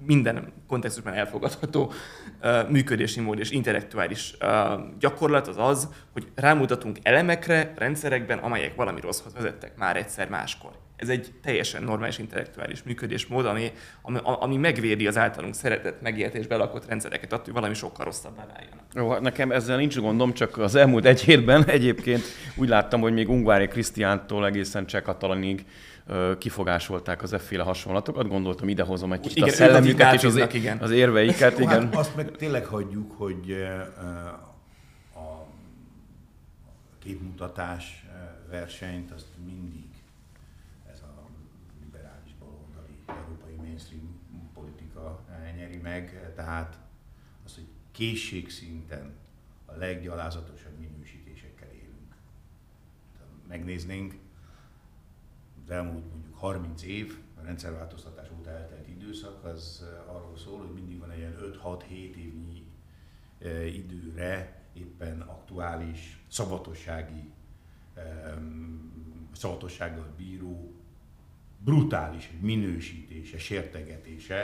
[0.06, 1.92] minden kontextusban elfogadható
[2.42, 9.00] uh, működési mód és intellektuális uh, gyakorlat az az, hogy rámutatunk elemekre, rendszerekben, amelyek valami
[9.00, 10.70] rosszhoz vezettek már egyszer máskor.
[11.00, 16.46] Ez egy teljesen normális intellektuális működésmód, ami, ami, ami megvédi az általunk szeretett, megélt és
[16.46, 18.84] belakott rendszereket attól, hogy valami sokkal rosszabbá váljanak.
[18.94, 22.22] Jó, hát nekem ezzel nincs gondom, csak az elmúlt egy hétben egyébként
[22.56, 25.64] úgy láttam, hogy még Ungvári Krisztiántól egészen Csekatalanig
[26.38, 28.28] kifogásolták az efféle hasonlatokat.
[28.28, 30.78] Gondoltam, idehozom egy kicsit a szellemüket és az, igen.
[30.78, 31.38] az érveiket.
[31.38, 31.82] Hát, igen.
[31.82, 33.56] Hát azt meg tényleg hagyjuk, hogy
[35.14, 35.46] a
[37.02, 38.04] képmutatás
[38.50, 39.88] versenyt azt mindig
[40.92, 41.26] ez a
[41.82, 45.24] liberális baloldali európai mainstream politika
[45.56, 46.32] nyeri meg.
[46.34, 46.78] Tehát
[47.44, 49.14] az, hogy készségszinten
[49.64, 52.14] a leggyalázatosabb minősítésekkel élünk.
[53.48, 54.18] Megnéznénk,
[55.64, 60.72] az elmúlt mondjuk 30 év, a rendszerváltoztatás óta eltelt időszak, az eh, arról szól, hogy
[60.74, 62.66] mindig van egy ilyen 5-6-7 évnyi
[63.38, 67.32] eh, időre éppen aktuális, szabatossági,
[69.32, 70.79] szabatossággal bíró,
[71.64, 74.36] brutális minősítése, sértegetése,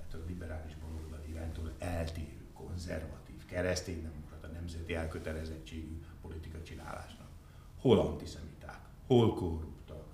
[0.00, 7.28] hát a liberális baloldali iránytól eltérő, konzervatív, kereszténydemokrata, nemzeti elkötelezettségű politika csinálásnak.
[7.80, 10.04] Hol antiszemiták, hol korruptak,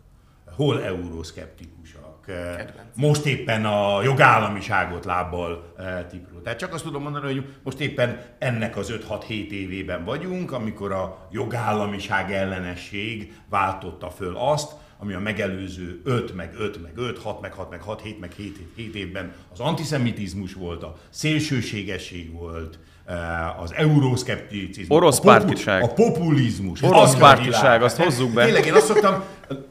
[0.45, 2.89] hol euroszkeptikusak, Kedvenc.
[2.95, 6.39] most éppen a jogállamiságot lábbal eh, tipró.
[6.39, 11.29] Tehát csak azt tudom mondani, hogy most éppen ennek az 5-6-7 évében vagyunk, amikor a
[11.31, 17.53] jogállamiság ellenesség váltotta föl azt, ami a megelőző 5, meg 5, meg 5, 6, meg
[17.53, 23.63] 6, meg 6, 7, meg 7, 7 évben az antiszemitizmus volt, a szélsőségesség volt, eh,
[23.63, 25.83] az euroszkepticizmus, Orosz a, popu- pártiság.
[25.83, 26.83] a populizmus.
[26.83, 28.45] Orosz az pártiság, azt hozzuk be.
[28.45, 29.25] Tényleg én azt szoktam,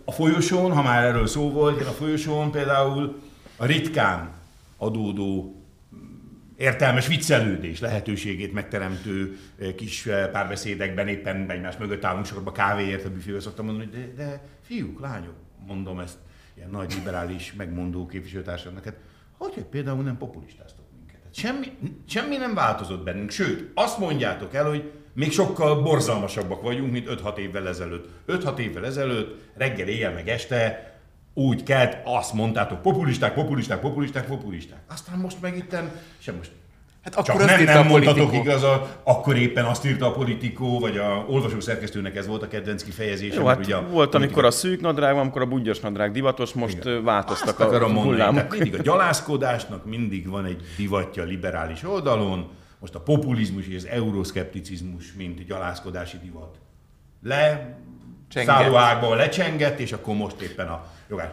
[0.05, 3.19] a folyosón, ha már erről szó volt, én a folyosón például
[3.57, 4.29] a ritkán
[4.77, 5.58] adódó
[6.59, 13.09] értelmes viccelődés lehetőségét megteremtő eh, kis eh, párbeszédekben éppen egymás mögött állunk sorba kávéért a
[13.09, 15.35] büfébe szoktam mondani, hogy de, de fiúk, lányok,
[15.67, 16.17] mondom ezt
[16.55, 18.95] ilyen nagy liberális megmondó képviselőtársamnak, hát
[19.37, 21.19] hogy, hogy például nem populistáztok minket?
[21.23, 21.67] Hát semmi,
[22.07, 27.37] semmi nem változott bennünk, sőt, azt mondjátok el, hogy még sokkal borzalmasabbak vagyunk, mint 5-6
[27.37, 28.09] évvel ezelőtt.
[28.27, 30.89] 5-6 évvel ezelőtt reggel, éjjel, meg este
[31.39, 34.79] úgy kelt, azt mondtátok, populisták, populisták, populisták, populisták.
[34.87, 36.51] Aztán most meg itten, sem most
[37.03, 38.43] Hát csak akkor azt nem, nem a mondhatok politikó.
[38.43, 42.83] igazat, akkor éppen azt írta a politikó, vagy a olvasó szerkesztőnek ez volt a kedvenc
[42.83, 43.39] kifejezése.
[43.39, 46.53] Jó, hát ugye a volt, amikor politika- a szűk nadrág, amikor a bugyos nadrág divatos,
[46.53, 47.03] most Igen.
[47.03, 48.51] változtak Azt a hullámok.
[48.51, 52.49] mindig a gyalázkodásnak mindig van egy divatja a liberális oldalon,
[52.79, 56.57] most a populizmus és az euroszkepticizmus, mint gyalázkodási divat
[57.23, 57.75] le
[58.29, 58.55] Csengett.
[58.55, 61.29] szállóágban lecsengett, és akkor most éppen a jogás.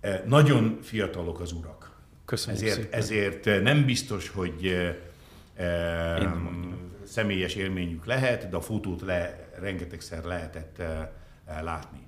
[0.00, 1.92] Eh, Nagyon fiatalok az urak.
[2.24, 2.98] Köszönjük ezért, szépen.
[2.98, 4.76] ezért nem biztos, hogy
[7.04, 11.08] személyes élményük lehet, de a fotót le, rengetegszer lehetett eh,
[11.46, 12.06] eh, látni.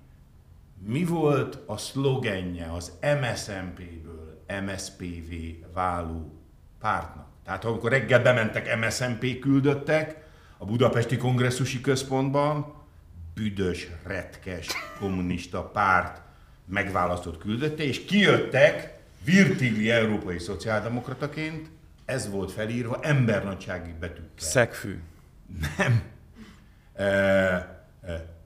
[0.79, 5.33] Mi volt a szlogenje az MSZMP-ből MSPV
[5.73, 6.33] váló
[6.81, 7.27] pártnak?
[7.45, 10.25] Tehát amikor reggel bementek MSZMP küldöttek
[10.59, 12.75] a Budapesti Kongresszusi Központban,
[13.35, 14.67] büdös, retkes
[14.99, 16.26] kommunista párt
[16.69, 21.69] megválasztott küldötte, és kijöttek virtigli európai szociáldemokrataként,
[22.05, 24.31] ez volt felírva embernagysági betűkkel.
[24.37, 24.99] Szegfű.
[26.95, 27.05] E,
[28.03, 28.37] e,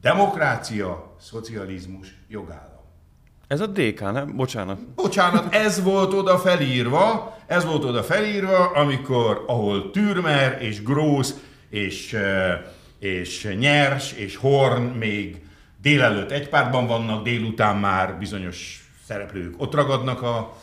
[0.00, 2.80] demokrácia, szocializmus, jogállam.
[3.46, 4.36] Ez a DK, nem?
[4.36, 4.80] Bocsánat.
[4.94, 11.34] Bocsánat, ez volt oda felírva, ez volt oda felírva, amikor, ahol Türmer és Grósz
[11.68, 12.16] és,
[12.98, 15.42] és Nyers és Horn még
[15.82, 20.56] délelőtt egy pártban vannak, délután már bizonyos szereplők ott ragadnak a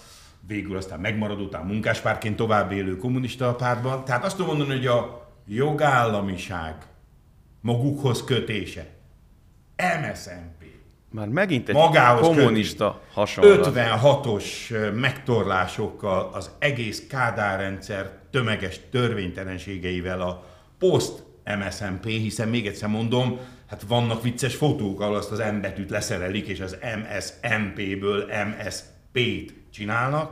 [0.48, 4.06] végül aztán megmarad után munkáspártként tovább élő kommunista pártban.
[4.06, 6.76] Tehát azt tudom mondani, hogy a jogállamiság
[7.62, 8.88] magukhoz kötése,
[9.78, 10.66] MSZNP,
[11.12, 13.70] Már megint egy Magához kommunista hasonlat.
[13.74, 14.44] 56-os
[14.96, 20.44] megtorlásokkal, az egész Kádár rendszer tömeges törvénytelenségeivel a
[20.80, 25.90] poszt MSMP, hiszen még egyszer mondom, hát vannak vicces fotók, ahol azt az M betűt
[25.90, 30.32] leszerelik, és az MSMP-ből MSP-t csinálnak,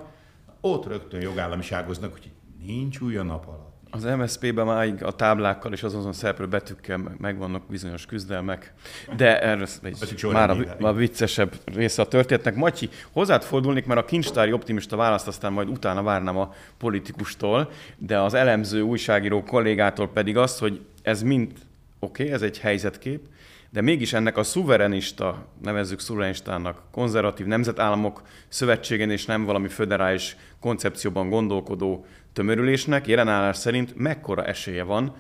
[0.62, 2.32] ott rögtön jogállamiságoznak, hogy
[2.66, 3.74] nincs új a nap alatt.
[3.90, 8.74] Az MSZP-ben máig a táblákkal és azon szereplő betűkkel meg- megvannak bizonyos küzdelmek,
[9.18, 12.56] de erről egy, már a, a viccesebb része a történetnek.
[12.56, 18.20] Matyi, hozzád fordulnék, mert a kincstári optimista választ aztán majd utána várnám a politikustól, de
[18.20, 21.52] az elemző újságíró kollégától pedig azt, hogy ez mind
[22.00, 23.28] oké, okay, ez egy helyzetkép,
[23.70, 31.30] de mégis ennek a szuverenista, nevezzük szuverenistának, konzervatív nemzetállamok szövetségén és nem valami föderális koncepcióban
[31.30, 35.16] gondolkodó tömörülésnek jelenállás szerint mekkora esélye van,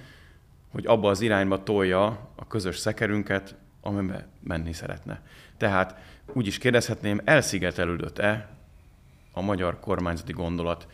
[0.71, 5.21] hogy abba az irányba tolja a közös szekerünket, amiben menni szeretne.
[5.57, 5.95] Tehát
[6.33, 8.49] úgy is kérdezhetném, elszigetelődött-e
[9.31, 10.87] a magyar kormányzati gondolat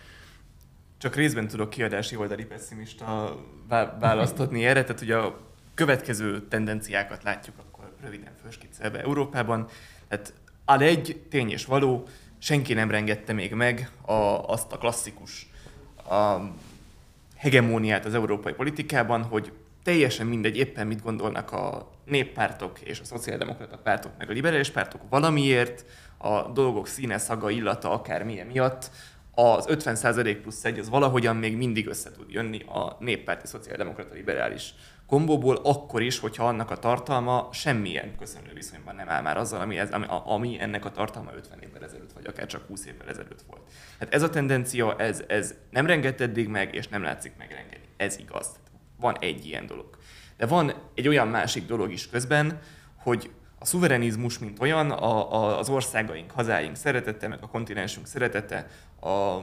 [0.98, 5.40] Csak részben tudok kiadási oldali pessimista vá- választ adni erre, tehát ugye a
[5.74, 9.68] következő tendenciákat látjuk akkor röviden fölskiccelve Európában.
[10.08, 10.34] Tehát
[10.66, 12.08] ad egy tény és való,
[12.38, 14.14] senki nem rengette még meg a,
[14.48, 15.50] azt a klasszikus
[16.10, 16.38] a
[17.36, 19.52] hegemóniát az európai politikában, hogy
[19.84, 25.02] teljesen mindegy éppen mit gondolnak a néppártok és a szociáldemokrata pártok, meg a liberális pártok
[25.10, 25.86] valamiért,
[26.18, 28.92] a dolgok színe, szaga, illata, akármilyen miatt,
[29.34, 34.74] az 50% plusz egy az valahogyan még mindig össze tud jönni a néppárti szociáldemokrata liberális
[35.12, 39.78] kombóból, akkor is, hogyha annak a tartalma semmilyen köszönő viszonyban nem áll már azzal, ami,
[39.78, 43.42] ez, ami, ami ennek a tartalma 50 évvel ezelőtt, vagy akár csak 20 évvel ezelőtt
[43.48, 43.62] volt.
[44.00, 47.84] Hát ez a tendencia, ez, ez nem rengett eddig meg, és nem látszik megrengeni.
[47.98, 48.48] Ez igaz.
[49.00, 49.90] Van egy ilyen dolog.
[50.38, 52.60] De van egy olyan másik dolog is közben,
[52.96, 58.68] hogy a szuverenizmus, mint olyan, a, a, az országaink, hazáink szeretete, meg a kontinensünk szeretete,
[59.02, 59.40] a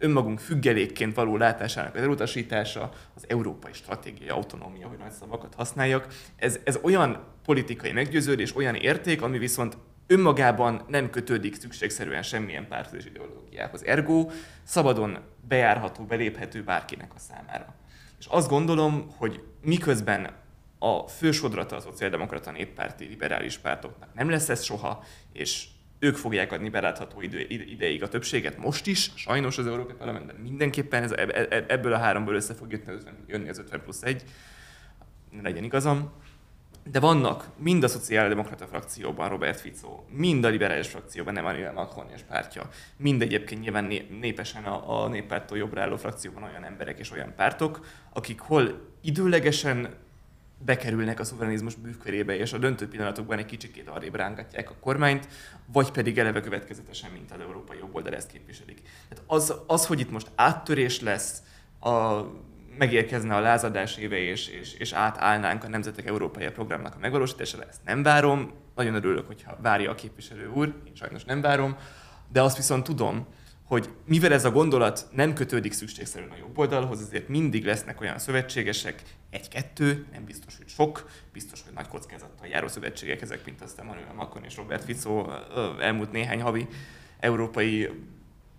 [0.00, 6.58] önmagunk függelékként való látásának az elutasítása, az európai stratégiai autonómia, hogy nagy szavakat használjak, ez,
[6.64, 13.84] ez olyan politikai meggyőződés, olyan érték, ami viszont önmagában nem kötődik szükségszerűen semmilyen pártozás ideológiához.
[13.84, 14.30] Ergo
[14.62, 17.74] szabadon bejárható, beléphető bárkinek a számára.
[18.18, 20.30] És azt gondolom, hogy miközben
[20.78, 25.66] a fősodrata a szociáldemokrata néppárti liberális pártoknak nem lesz ez soha, és
[26.00, 28.56] ők fogják adni belátható idő, ideig a többséget.
[28.56, 31.12] Most is, sajnos az Európai Parlamentben mindenképpen ez,
[31.66, 32.80] ebből a háromból össze fog
[33.26, 34.24] jönni az 50 plusz 1,
[35.30, 36.12] ne legyen igazam.
[36.90, 42.20] De vannak mind a szociáldemokrata frakcióban Robert Fico, mind a liberális frakcióban Emmanuel Macron és
[42.22, 47.32] pártja, mind egyébként nyilván népesen a, a néppártól jobbra álló frakcióban olyan emberek és olyan
[47.36, 49.94] pártok, akik hol időlegesen
[50.64, 55.28] bekerülnek a szuverenizmus bűvkörébe, és a döntő pillanatokban egy kicsikét arrébb rángatják a kormányt,
[55.72, 58.82] vagy pedig eleve következetesen, mint az európai jobboldal ezt képviselik.
[59.08, 61.42] Tehát az, az, hogy itt most áttörés lesz,
[61.80, 62.20] a,
[62.78, 67.84] megérkezne a lázadás éve, és, és, és átállnánk a Nemzetek Európai Programnak a megvalósítására, ezt
[67.84, 68.52] nem várom.
[68.74, 71.76] Nagyon örülök, hogyha várja a képviselő úr, én sajnos nem várom,
[72.32, 73.26] de azt viszont tudom,
[73.70, 78.18] hogy mivel ez a gondolat nem kötődik szükségszerűen a jobb oldalhoz, ezért mindig lesznek olyan
[78.18, 83.78] szövetségesek, egy-kettő, nem biztos, hogy sok, biztos, hogy nagy kockázattal járó szövetségek ezek, mint azt
[83.78, 85.26] Emmanuel Macron és Robert Fico
[85.80, 86.66] elmúlt néhány havi
[87.20, 87.88] európai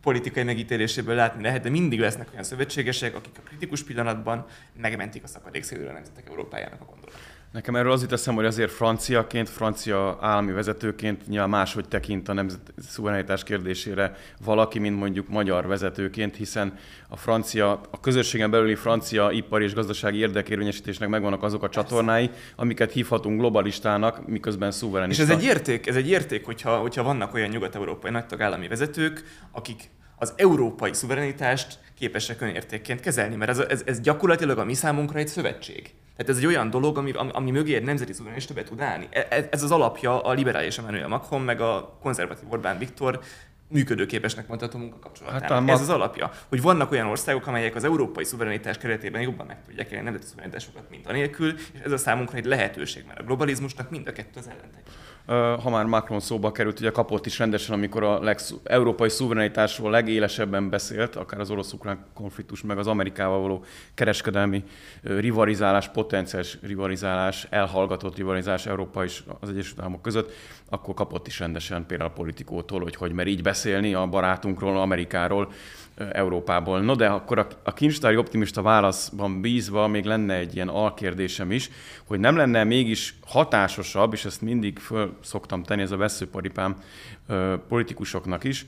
[0.01, 4.45] politikai megítéléséből látni lehet, de mindig lesznek olyan szövetségesek, akik a kritikus pillanatban
[4.81, 7.30] megmentik a szakadékszélről a nemzetek Európájának a gondolatot.
[7.51, 12.33] Nekem erről az jut eszem, hogy azért franciaként, francia állami vezetőként nyilván máshogy tekint a
[12.33, 19.31] nemzet szuverenitás kérdésére valaki, mint mondjuk magyar vezetőként, hiszen a francia, a közösségen belüli francia
[19.31, 25.23] ipari és gazdasági érdekérvényesítésnek megvannak azok a csatornái, amiket hívhatunk globalistának, miközben szuverenista.
[25.23, 29.23] És ez egy érték, ez egy érték, hogyha, hogyha vannak olyan nyugat-európai nagy tagállami vezetők,
[29.51, 29.89] akik
[30.21, 35.27] az európai szuverenitást képesek önértékként kezelni, mert ez, ez, ez gyakorlatilag a mi számunkra egy
[35.27, 35.93] szövetség.
[36.15, 39.07] Tehát ez egy olyan dolog, ami, ami, ami mögé egy nemzeti szuverenista be tud állni.
[39.29, 43.19] Ez, ez az alapja a liberális Emmanuel Macron, meg a konzervatív Orbán Viktor
[43.67, 45.69] működőképesnek mondható munkakapcsolatának.
[45.69, 49.57] Hát, Ez az alapja, hogy vannak olyan országok, amelyek az európai szuverenitás keretében jobban meg
[49.65, 53.89] tudják élni nemzeti szuverenitásokat, mint anélkül, és ez a számunkra egy lehetőség, mert a globalizmusnak
[53.89, 54.91] mind a kettő az ellentéte
[55.25, 60.69] ha már Macron szóba került, ugye kapott is rendesen, amikor a legsz- európai szuverenitásról legélesebben
[60.69, 64.63] beszélt, akár az orosz-ukrán konfliktus, meg az Amerikával való kereskedelmi
[65.01, 70.33] rivalizálás, potenciális rivalizálás, elhallgatott rivalizálás Európa és az Egyesült Államok között,
[70.69, 75.51] akkor kapott is rendesen például a politikótól, hogy hogy mer így beszélni a barátunkról, Amerikáról,
[76.11, 76.81] Európából.
[76.81, 81.69] No de akkor a, a kincstári optimista válaszban bízva még lenne egy ilyen alkérdésem is,
[82.05, 86.75] hogy nem lenne mégis hatásosabb, és ezt mindig föl szoktam tenni, ez a veszőparipám
[87.67, 88.65] politikusoknak is,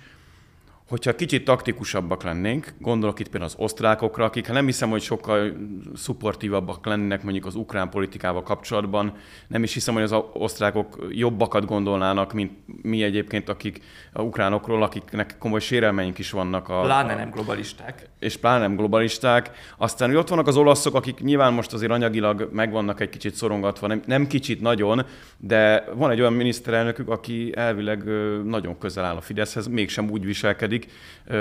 [0.93, 5.53] hogyha kicsit taktikusabbak lennénk, gondolok itt például az osztrákokra, akik hát nem hiszem, hogy sokkal
[5.95, 9.13] szupportívabbak lennének mondjuk az ukrán politikával kapcsolatban,
[9.47, 12.51] nem is hiszem, hogy az osztrákok jobbakat gondolnának, mint
[12.82, 16.69] mi egyébként, akik a ukránokról, akiknek komoly sérelmeink is vannak.
[16.69, 18.10] A, pláne nem globalisták.
[18.19, 19.51] És pláne nem globalisták.
[19.77, 23.88] Aztán hogy ott vannak az olaszok, akik nyilván most azért anyagilag megvannak egy kicsit szorongatva,
[23.88, 25.06] nem, nem kicsit nagyon,
[25.38, 28.03] de van egy olyan miniszterelnökük, aki elvileg
[28.43, 30.83] nagyon közel áll a Fideszhez, mégsem úgy viselkedik,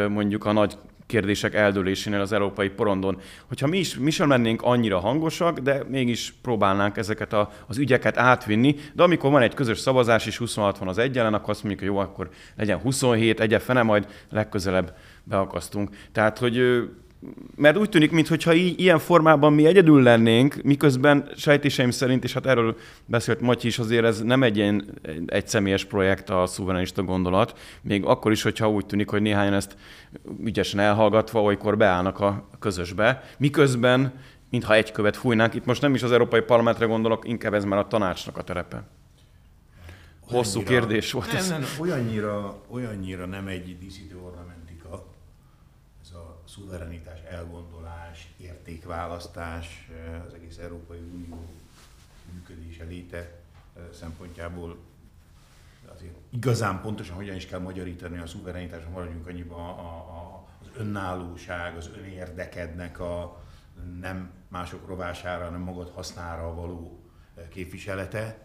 [0.08, 0.76] mondjuk a nagy
[1.12, 3.20] kérdések eldőlésénél az európai porondon.
[3.48, 8.16] Hogyha mi is mi sem lennénk annyira hangosak, de mégis próbálnánk ezeket a, az ügyeket
[8.16, 11.88] átvinni, de amikor van egy közös szavazás, és 26 van az egyelen, akkor azt mondjuk,
[11.88, 15.90] hogy jó, akkor legyen 27, egye fene, majd legközelebb beakasztunk.
[16.12, 16.56] Tehát, hogy
[17.56, 22.46] mert úgy tűnik, mintha így, ilyen formában mi egyedül lennénk, miközben sejtéseim szerint, és hát
[22.46, 27.58] erről beszélt Matyi is, azért ez nem egy ilyen egy személyes projekt a szuverenista gondolat,
[27.82, 29.76] még akkor is, hogyha úgy tűnik, hogy néhányan ezt
[30.44, 34.12] ügyesen elhallgatva, olykor beállnak a közösbe, miközben,
[34.50, 35.54] mintha egy követ fújnánk.
[35.54, 38.82] Itt most nem is az Európai Parlamentre gondolok, inkább ez már a tanácsnak a terepe.
[40.20, 41.48] Hosszú olyannyira, kérdés volt nem, ez.
[41.48, 44.16] Nem, olyannyira, olyannyira nem egy díszítő
[46.52, 51.44] szuverenitás, elgondolás, értékválasztás, eh, az egész Európai Unió
[52.32, 54.78] működése, léte eh, szempontjából
[55.94, 61.76] azért igazán pontosan hogyan is kell magyarítani a szuverenitást, maradjunk annyiba a, a, az önállóság,
[61.76, 63.42] az önérdekednek a
[64.00, 67.00] nem mások rovására, nem magad hasznára való
[67.36, 68.38] eh, képviselete,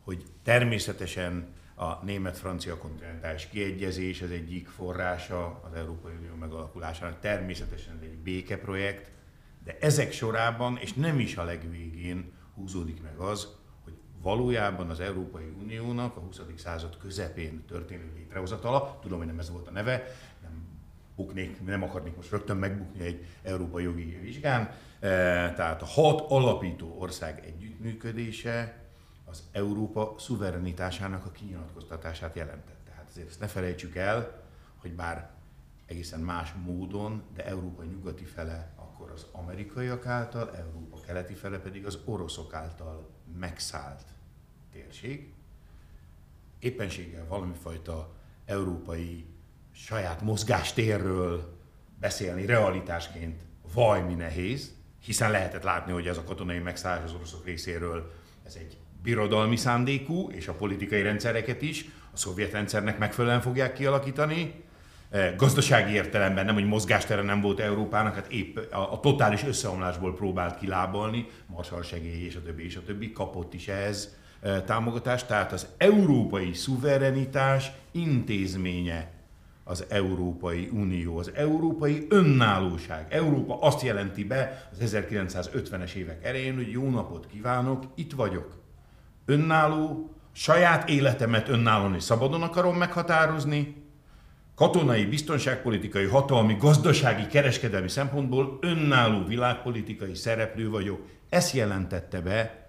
[0.00, 7.20] hogy természetesen a német-francia kontinentális kiegyezés az egyik forrása az Európai Unió megalakulásának.
[7.20, 9.10] Természetesen ez egy békeprojekt,
[9.64, 13.48] de ezek sorában, és nem is a legvégén húzódik meg az,
[13.84, 16.40] hogy valójában az Európai Uniónak a 20.
[16.56, 20.06] század közepén történő létrehozatala, tudom, hogy nem ez volt a neve,
[20.42, 20.68] nem
[21.16, 24.70] buknék, nem akarnék most rögtön megbukni egy európai jogi vizsgán.
[25.56, 28.85] Tehát a hat alapító ország együttműködése
[29.36, 32.84] az Európa szuverenitásának a kinyilatkoztatását jelentett.
[32.84, 34.42] Tehát azért ezt ne felejtsük el,
[34.76, 35.30] hogy bár
[35.86, 41.86] egészen más módon, de Európa nyugati fele akkor az amerikaiak által, Európa keleti fele pedig
[41.86, 44.04] az oroszok által megszállt
[44.72, 45.32] térség.
[46.58, 48.14] Éppenséggel valami fajta
[48.44, 49.26] európai
[49.72, 51.58] saját mozgástérről
[51.98, 58.12] beszélni realitásként vajmi nehéz, hiszen lehetett látni, hogy ez a katonai megszállás az oroszok részéről
[58.46, 64.64] ez egy birodalmi szándékú, és a politikai rendszereket is a szovjet rendszernek megfelelően fogják kialakítani.
[65.10, 70.14] E, gazdasági értelemben nem, hogy mozgástere nem volt Európának, hát épp a, a totális összeomlásból
[70.14, 75.26] próbált kilábalni, Marshall segély és a többi és a többi, kapott is ehhez e, támogatást,
[75.26, 79.10] tehát az európai szuverenitás intézménye
[79.64, 83.06] az Európai Unió, az európai önállóság.
[83.08, 88.65] Európa azt jelenti be az 1950-es évek elején, hogy jó napot kívánok, itt vagyok.
[89.26, 93.84] Önálló, saját életemet önállóan és szabadon akarom meghatározni,
[94.54, 101.00] katonai, biztonságpolitikai, hatalmi, gazdasági, kereskedelmi szempontból önálló világpolitikai szereplő vagyok.
[101.28, 102.68] Ezt jelentette be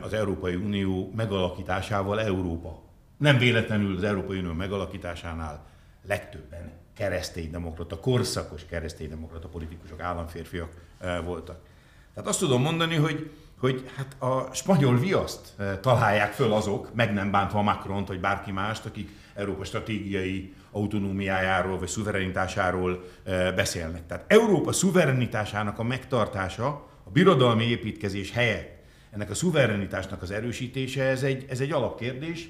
[0.00, 2.82] az Európai Unió megalakításával Európa.
[3.16, 5.66] Nem véletlenül az Európai Unió megalakításánál
[6.06, 10.70] legtöbben kereszténydemokrata, korszakos kereszténydemokrata politikusok, államférfiak
[11.24, 11.58] voltak.
[12.14, 13.30] Tehát azt tudom mondani, hogy,
[13.60, 18.86] hogy hát a spanyol viaszt találják föl azok, meg nem bántva Macron vagy bárki mást,
[18.86, 23.04] akik Európa stratégiai autonómiájáról vagy szuverenitásáról
[23.54, 24.06] beszélnek.
[24.06, 26.66] Tehát Európa szuverenitásának a megtartása,
[27.04, 28.78] a birodalmi építkezés helyett
[29.10, 32.48] ennek a szuverenitásnak az erősítése, ez egy, ez egy alapkérdés,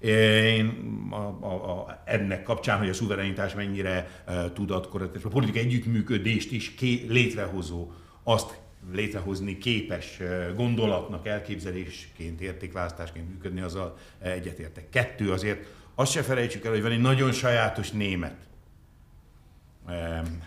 [0.00, 5.62] én a, a, a, ennek kapcsán, hogy a szuverenitás mennyire uh, tud akkor a politikai
[5.62, 7.90] együttműködést is ké, létrehozó,
[8.24, 8.60] azt
[8.90, 10.20] létrehozni képes
[10.54, 14.88] gondolatnak, elképzelésként, értékválasztásként működni, azzal egyetértek.
[14.88, 18.36] Kettő azért, azt se felejtsük el, hogy van egy nagyon sajátos német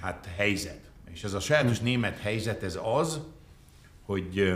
[0.02, 0.92] hát helyzet.
[1.12, 3.22] És ez a sajátos német helyzet, ez az,
[4.06, 4.56] hogy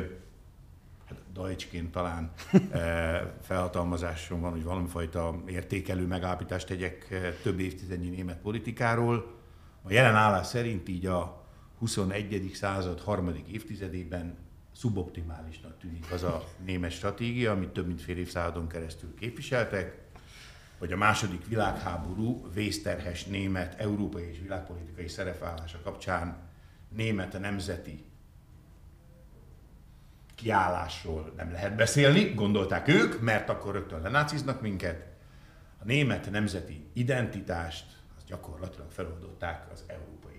[1.34, 2.32] Deutschként talán
[2.72, 7.08] eh, felhatalmazásom van, hogy valamifajta értékelő megállapítást tegyek
[7.44, 9.38] több évtizednyi német politikáról.
[9.84, 11.39] A jelen állás szerint így a
[11.80, 12.52] 21.
[12.54, 14.38] század harmadik évtizedében
[14.76, 19.98] szuboptimálisnak tűnik az a német stratégia, amit több mint fél évszázadon keresztül képviseltek,
[20.78, 26.38] hogy a második világháború vészterhes német európai és világpolitikai szerepvállása kapcsán
[26.90, 28.06] német a nemzeti
[30.36, 35.08] kiállásról nem lehet beszélni, gondolták ők, mert akkor rögtön lenáciznak minket.
[35.82, 37.86] A német nemzeti identitást
[38.18, 40.39] azt gyakorlatilag feloldották az európai.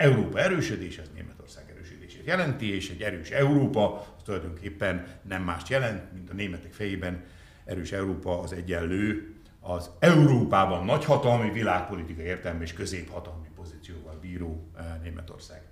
[0.00, 6.12] Európa erősödés, az Németország erősödését jelenti, és egy erős Európa az tulajdonképpen nem mást jelent,
[6.12, 7.24] mint a németek fejében
[7.64, 15.62] erős Európa az egyenlő az Európában nagyhatalmi világpolitikai értelme és középhatalmi pozícióval bíró eh, Németország.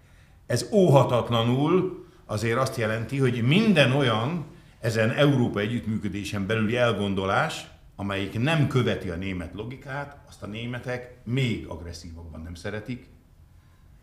[0.46, 4.46] Ez óhatatlanul azért azt jelenti, hogy minden olyan
[4.80, 11.66] ezen Európa együttműködésen belüli elgondolás, amelyik nem követi a német logikát, azt a németek még
[11.66, 13.06] agresszívabban nem szeretik,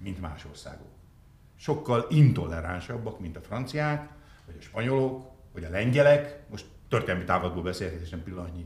[0.06, 0.88] mint más országok.
[1.58, 4.10] Sokkal intoleránsabbak, mint a franciák,
[4.46, 8.66] vagy a spanyolok, vagy a lengyelek, most történelmi távlatból beszélhet, és nem pillanatnyi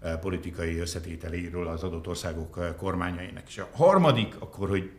[0.00, 3.42] eh, politikai összetételéről az adott országok eh, kormányainak.
[3.46, 4.90] És a harmadik, akkor, hogy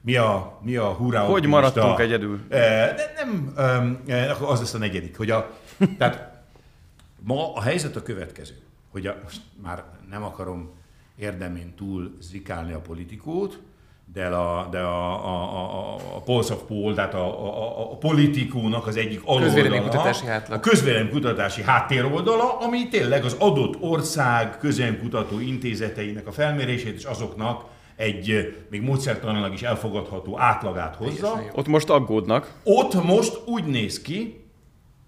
[0.00, 2.40] mi a, mi a hurrá Hogy maradtunk egyedül?
[2.48, 3.54] De nem,
[4.40, 5.58] az lesz a negyedik, hogy a,
[5.98, 6.42] tehát
[7.20, 8.54] ma a helyzet a következő,
[8.90, 10.70] hogy a, most már nem akarom
[11.16, 13.60] érdemén túl zikálni a politikót,
[14.04, 18.86] de a, de a, a, a, a Pulse of Poll, tehát a, a, a politikónak
[18.86, 19.50] az egyik aloldala,
[20.50, 27.64] a közvéleménykutatási háttéroldala, ami tényleg az adott ország közvéleménykutató intézeteinek a felmérését és azoknak
[27.96, 31.42] egy még módszertanilag is elfogadható átlagát hozza.
[31.52, 32.52] Ott most aggódnak.
[32.64, 34.42] Ott most úgy néz ki,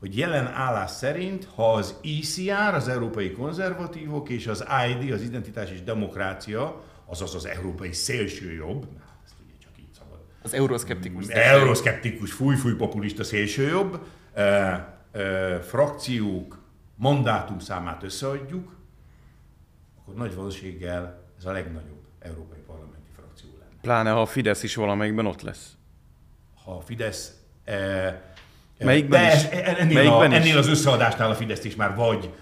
[0.01, 5.71] hogy jelen állás szerint, ha az ICR, az Európai Konzervatívok és az ID, az Identitás
[5.71, 8.87] és Demokrácia, azaz az Európai Szélsőjobb,
[9.25, 10.19] ezt ugye csak így szabad.
[10.43, 11.27] Az euroszkeptikus.
[11.29, 14.43] Euroszkeptikus, fúj-fúj populista szélsőjobb, e,
[15.13, 16.63] e, frakciók
[16.95, 18.77] mandátum számát összeadjuk,
[20.01, 23.81] akkor nagy valószínűséggel ez a legnagyobb európai parlamenti frakció lenne.
[23.81, 25.77] Pláne, ha a Fidesz is valamelyikben ott lesz.
[26.65, 27.33] Ha a Fidesz...
[27.65, 28.33] E,
[28.79, 29.43] Melyikben de is?
[29.45, 30.41] Ennél, Melyikben a, is?
[30.41, 32.35] ennél az összeadásnál a Fidesz is már vagy,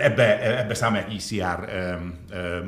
[0.00, 2.62] ebbe, ebbe számolják ICR e, e,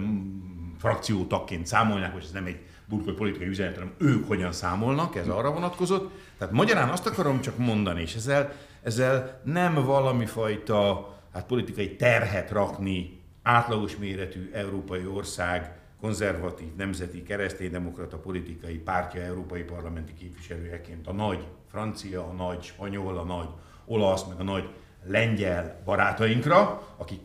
[0.83, 5.28] frakció tagként számolják, hogy ez nem egy burkolt politikai üzenet, hanem ők hogyan számolnak, ez
[5.28, 6.11] arra vonatkozott.
[6.39, 8.53] Tehát magyarán azt akarom csak mondani, és ezzel,
[8.83, 18.16] ezzel nem valami fajta hát politikai terhet rakni átlagos méretű európai ország konzervatív, nemzeti, kereszténydemokrata
[18.16, 23.49] politikai pártja európai parlamenti képviselőjeként a nagy francia, a nagy spanyol, a nagy
[23.85, 24.68] olasz, meg a nagy
[25.05, 27.20] lengyel barátainkra, akik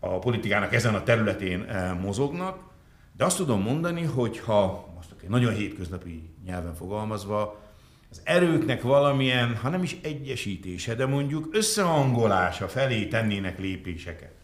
[0.00, 2.72] a politikának ezen a területén eh, mozognak,
[3.16, 7.62] de azt tudom mondani, hogy ha most egy nagyon hétköznapi nyelven fogalmazva,
[8.10, 14.34] az erőknek valamilyen, ha nem is egyesítése, de mondjuk összehangolása felé tennének lépéseket.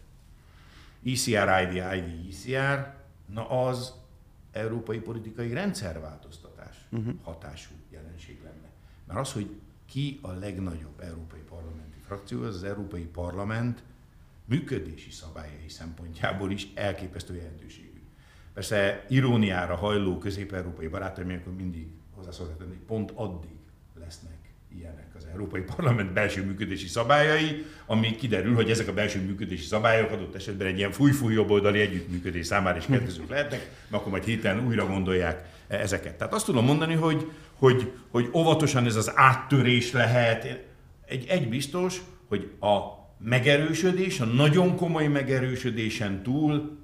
[1.05, 2.93] ECR, ID, ID, ECR,
[3.33, 3.93] na az
[4.51, 7.13] európai politikai rendszerváltoztatás uh-huh.
[7.23, 8.69] hatású jelenség lenne.
[9.07, 9.49] Mert az, hogy
[9.85, 13.83] ki a legnagyobb európai parlamenti frakció, az az Európai Parlament
[14.45, 17.90] működési szabályai szempontjából is elképesztő jelentőségű.
[18.61, 23.57] Persze iróniára hajló közép-európai barátaim, akkor mindig hozzászoktak hogy pont addig
[23.99, 24.37] lesznek
[24.75, 30.11] ilyenek az Európai Parlament belső működési szabályai, ami kiderül, hogy ezek a belső működési szabályok
[30.11, 34.65] adott esetben egy ilyen fúj-fúj jobboldali együttműködés számára is kedvezők lehetnek, mert akkor majd héten
[34.65, 36.15] újra gondolják ezeket.
[36.17, 40.65] Tehát azt tudom mondani, hogy, hogy, hogy óvatosan ez az áttörés lehet.
[41.05, 42.77] Egy, egy biztos, hogy a
[43.17, 46.79] megerősödés, a nagyon komoly megerősödésen túl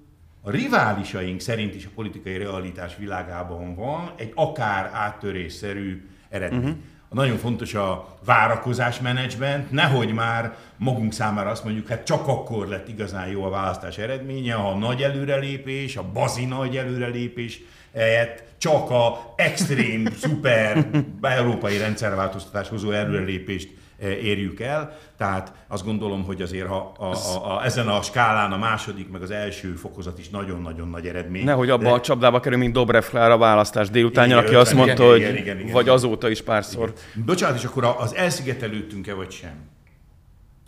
[0.48, 6.60] a riválisaink szerint is a politikai realitás világában van egy akár áttörésszerű eredmény.
[6.60, 6.78] Uh-huh.
[7.10, 12.88] Nagyon fontos a várakozás menedzsment, nehogy már magunk számára azt mondjuk, hát csak akkor lett
[12.88, 17.62] igazán jó a választás eredménye, ha a nagy előrelépés, a bazi nagy előrelépés
[17.96, 20.88] helyett csak a extrém, szuper
[21.22, 23.70] európai rendszerváltoztatás hozó előrelépést
[24.00, 24.98] érjük el.
[25.18, 29.22] Tehát azt gondolom, hogy azért ha a, a, a, ezen a skálán a második, meg
[29.22, 31.44] az első fokozat is nagyon-nagyon nagy eredmény.
[31.44, 31.90] Nehogy abba De...
[31.90, 35.60] a csapdába kerül, mint Dobrev Klára választás délután, aki azt mondta, igen, hogy igen, igen,
[35.60, 36.94] igen, vagy azóta is párszor.
[37.14, 37.26] Igen.
[37.26, 39.56] Bocsánat, és akkor az elszigetelődtünk-e vagy sem?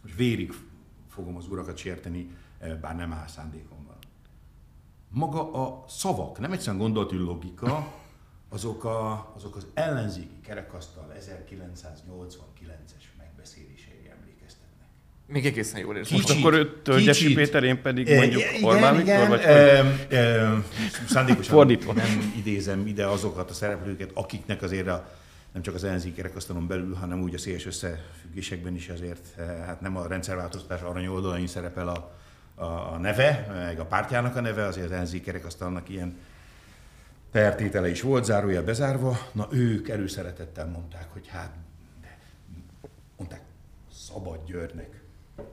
[0.03, 0.53] Most vérig
[1.09, 3.79] fogom az urakat sérteni, eh, bár nem áll szándékom
[5.09, 7.93] maga a szavak, nem egyszerűen gondolati logika,
[8.49, 12.58] azok, a, azok az ellenzéki kerekasztal 1989-es megbeszélései emlékeztetnek.
[15.31, 16.17] Még egészen jól érzem.
[16.17, 19.49] Most akkor Tölgyesi Péter, én pedig mondjuk igen, Orbán Viktor, vagy e,
[20.09, 20.63] e,
[21.07, 25.11] Szándékosan nem idézem ide azokat a szereplőket, akiknek azért a,
[25.53, 29.97] nem csak az ellenzéki kerekasztalon belül, hanem úgy a széles összefüggésekben is azért, hát nem
[29.97, 32.11] a rendszerváltoztatás arany oldalain szerepel a,
[32.55, 36.17] a, a neve, meg a pártjának a neve, azért az NZ kerekasztalnak ilyen
[37.31, 39.19] pertétele is volt, zárója bezárva.
[39.31, 41.53] Na ők előszeretettel mondták, hogy hát,
[43.17, 43.41] mondták
[43.91, 45.01] Szabad Györgynek,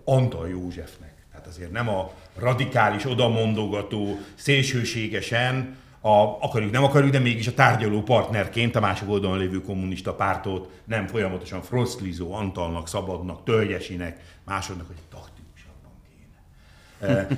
[0.04, 1.14] Antal Józsefnek.
[1.30, 6.10] Tehát azért nem a radikális, odamondogató, szélsőségesen, a,
[6.40, 11.06] akarjuk, nem akarjuk, de mégis a tárgyaló partnerként a másik oldalon lévő kommunista pártot nem
[11.06, 14.96] folyamatosan Frostlizó, Antalnak, Szabadnak, Tölgyesinek, másodnak, hogy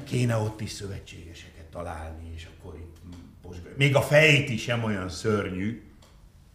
[0.05, 2.96] kéne ott is szövetségeseket találni, és akkor itt.
[3.76, 5.82] Még a fejt is sem olyan szörnyű,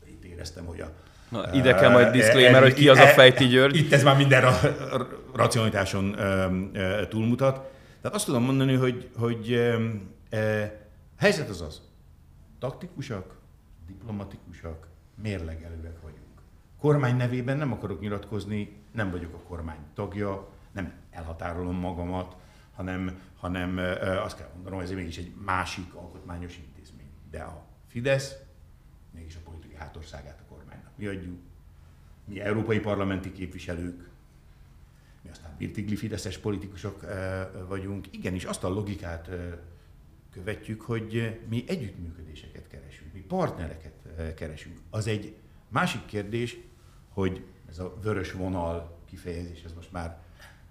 [0.05, 0.93] itt éreztem, hogy a
[1.33, 3.75] Na, ide kell majd disclaimer, hogy ki az a Fejti György.
[3.75, 4.59] Itt ez már minden ra,
[5.33, 6.15] racionalitáson
[7.09, 7.71] túlmutat.
[8.01, 9.71] Tehát azt tudom mondani, hogy, hogy
[11.17, 11.81] helyzet az az.
[12.59, 13.35] Taktikusak,
[13.87, 14.87] diplomatikusak,
[15.21, 16.41] mérlegelőek vagyunk.
[16.79, 22.35] Kormány nevében nem akarok nyilatkozni, nem vagyok a kormány tagja, nem elhatárolom magamat,
[22.75, 23.79] hanem, hanem
[24.23, 27.09] azt kell mondanom, hogy ez mégis egy másik alkotmányos intézmény.
[27.31, 28.35] De a Fidesz
[29.11, 30.42] mégis a politikai hátországát a.
[30.95, 31.39] Mi adjuk,
[32.25, 34.09] mi európai parlamenti képviselők,
[35.21, 37.05] mi aztán birtigli fideszes politikusok
[37.67, 38.07] vagyunk.
[38.11, 39.29] Igenis, azt a logikát
[40.31, 43.93] követjük, hogy mi együttműködéseket keresünk, mi partnereket
[44.35, 44.79] keresünk.
[44.89, 45.35] Az egy
[45.69, 46.57] másik kérdés,
[47.09, 50.21] hogy ez a vörös vonal kifejezés, ez most már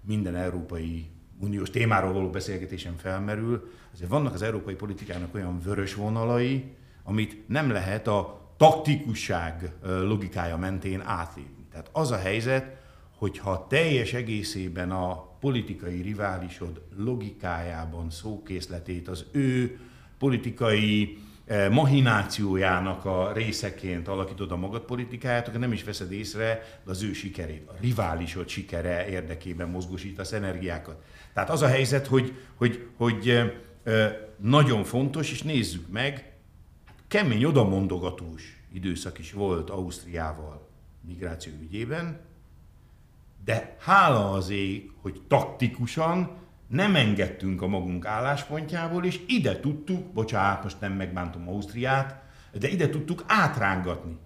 [0.01, 1.09] minden európai
[1.39, 7.69] uniós témáról való beszélgetésen felmerül, azért vannak az európai politikának olyan vörös vonalai, amit nem
[7.69, 11.65] lehet a taktikusság logikája mentén átlépni.
[11.71, 12.81] Tehát az a helyzet,
[13.17, 19.79] hogyha teljes egészében a politikai riválisod logikájában szókészletét az ő
[20.17, 21.17] politikai
[21.71, 27.67] mahinációjának a részeként alakítod a magad politikáját, akkor nem is veszed észre az ő sikerét,
[27.67, 31.03] a riválisod sikere érdekében mozgósítasz energiákat.
[31.33, 33.51] Tehát az a helyzet, hogy, hogy, hogy
[34.37, 36.32] nagyon fontos, és nézzük meg,
[37.13, 40.67] kemény odamondogatós időszak is volt Ausztriával
[41.07, 42.19] migráció ügyében,
[43.45, 46.31] de hála az ég, hogy taktikusan
[46.67, 52.21] nem engedtünk a magunk álláspontjából, és ide tudtuk, bocsánat, most nem megbántom Ausztriát,
[52.59, 54.17] de ide tudtuk átrángatni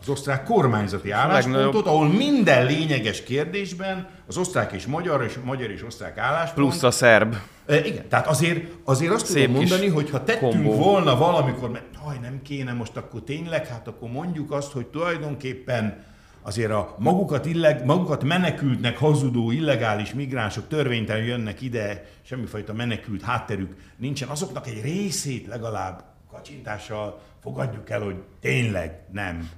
[0.00, 5.84] az osztrák kormányzati álláspontot, ahol minden lényeges kérdésben az osztrák és magyar és magyar és
[5.84, 6.68] osztrák álláspont.
[6.68, 7.36] Plusz a szerb.
[7.66, 10.72] E, igen, tehát azért, azért azt Szép tudom mondani, hogy ha tettünk kombó.
[10.72, 16.04] volna valamikor, mert haj, nem kéne most akkor tényleg, hát akkor mondjuk azt, hogy tulajdonképpen
[16.42, 23.76] azért a magukat, illeg, magukat menekültnek hazudó illegális migránsok törvénytelen jönnek ide, semmifajta menekült hátterük
[23.96, 29.50] nincsen, azoknak egy részét legalább kacsintással fogadjuk el, hogy tényleg nem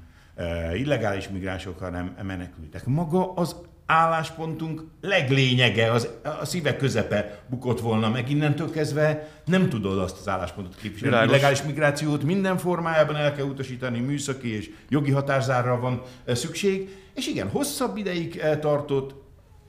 [0.75, 2.87] illegális migránsok, hanem menekültek.
[2.87, 3.57] Maga az
[3.91, 6.09] álláspontunk leglényege, az,
[6.41, 8.31] a szíve közepe bukott volna meg.
[8.31, 11.15] Innentől kezdve nem tudod azt az álláspontot képviselni.
[11.15, 11.31] Világos.
[11.31, 16.99] Illegális migrációt minden formájában el kell utasítani, műszaki és jogi határzárra van szükség.
[17.15, 19.15] És igen, hosszabb ideig tartott,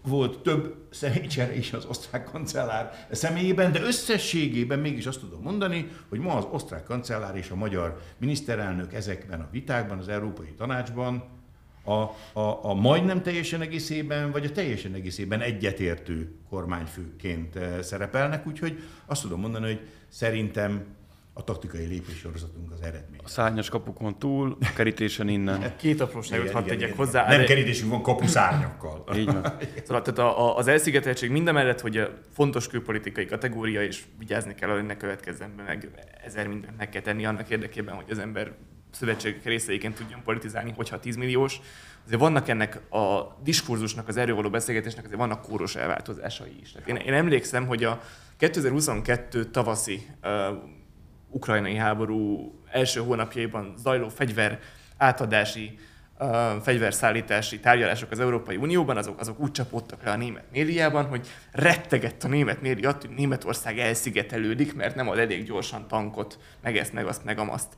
[0.04, 6.20] volt több személycsere is az osztrák kancellár személyében, de összességében mégis azt tudom mondani, hogy
[6.20, 11.24] ma az osztrák kancellár és a magyar miniszterelnök ezekben a vitákban, az Európai Tanácsban
[11.84, 11.92] a,
[12.40, 19.22] a, a majdnem teljesen egészében, vagy a teljesen egészében egyetértő kormányfőként eh, szerepelnek, úgyhogy azt
[19.22, 20.86] tudom mondani, hogy szerintem
[21.34, 23.20] a taktikai lépéssorozatunk az eredmény.
[23.24, 25.74] A szárnyas kapukon túl, a kerítésen innen.
[25.76, 27.28] Két apróságot hadd tegyek hozzá.
[27.28, 29.04] Nem kerítésünk van kapuszárnyakkal.
[29.18, 29.54] Így van.
[29.84, 34.70] Szóval tehát a, a, az elszigeteltség mindemellett, hogy a fontos külpolitikai kategória, és vigyázni kell,
[34.70, 35.90] hogy ne következzen be, meg
[36.24, 38.54] ezer mindent meg kell tenni annak érdekében, hogy az ember
[38.92, 41.60] szövetségek részeiként tudjon politizálni, hogyha 10 milliós.
[42.06, 46.74] Azért vannak ennek a diskurzusnak, az erről való beszélgetésnek, azért vannak kóros elváltozásai is.
[46.86, 48.02] Én, én emlékszem, hogy a
[48.38, 50.30] 2022 tavaszi uh,
[51.30, 54.60] ukrajnai háború első hónapjaiban zajló fegyver
[54.98, 55.80] átadási,
[56.20, 61.28] uh, fegyverszállítási tárgyalások az Európai Unióban, azok, azok úgy csapódtak le a német médiában, hogy
[61.52, 66.94] rettegett a német média, hogy Németország elszigetelődik, mert nem ad elég gyorsan tankot, meg ezt,
[66.94, 67.76] meg azt, meg amaszt.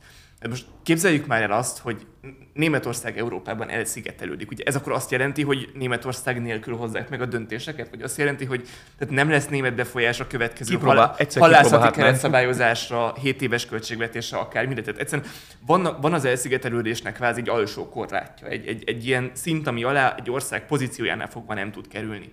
[0.48, 2.06] Most képzeljük már el azt, hogy
[2.52, 4.50] Németország Európában elszigetelődik.
[4.50, 7.90] Ugye ez akkor azt jelenti, hogy Németország nélkül hozzák meg a döntéseket?
[7.90, 8.68] Vagy azt jelenti, hogy
[8.98, 14.84] tehát nem lesz német befolyás a következő hal- halászati keretszabályozásra, 7 éves költségvetésre, akár mindet.
[14.84, 15.28] Tehát egyszerűen
[15.66, 20.14] van, van az elszigetelődésnek kvázi egy alsó korlátja, egy, egy, egy ilyen szint, ami alá
[20.18, 22.32] egy ország pozíciójánál fogva nem tud kerülni.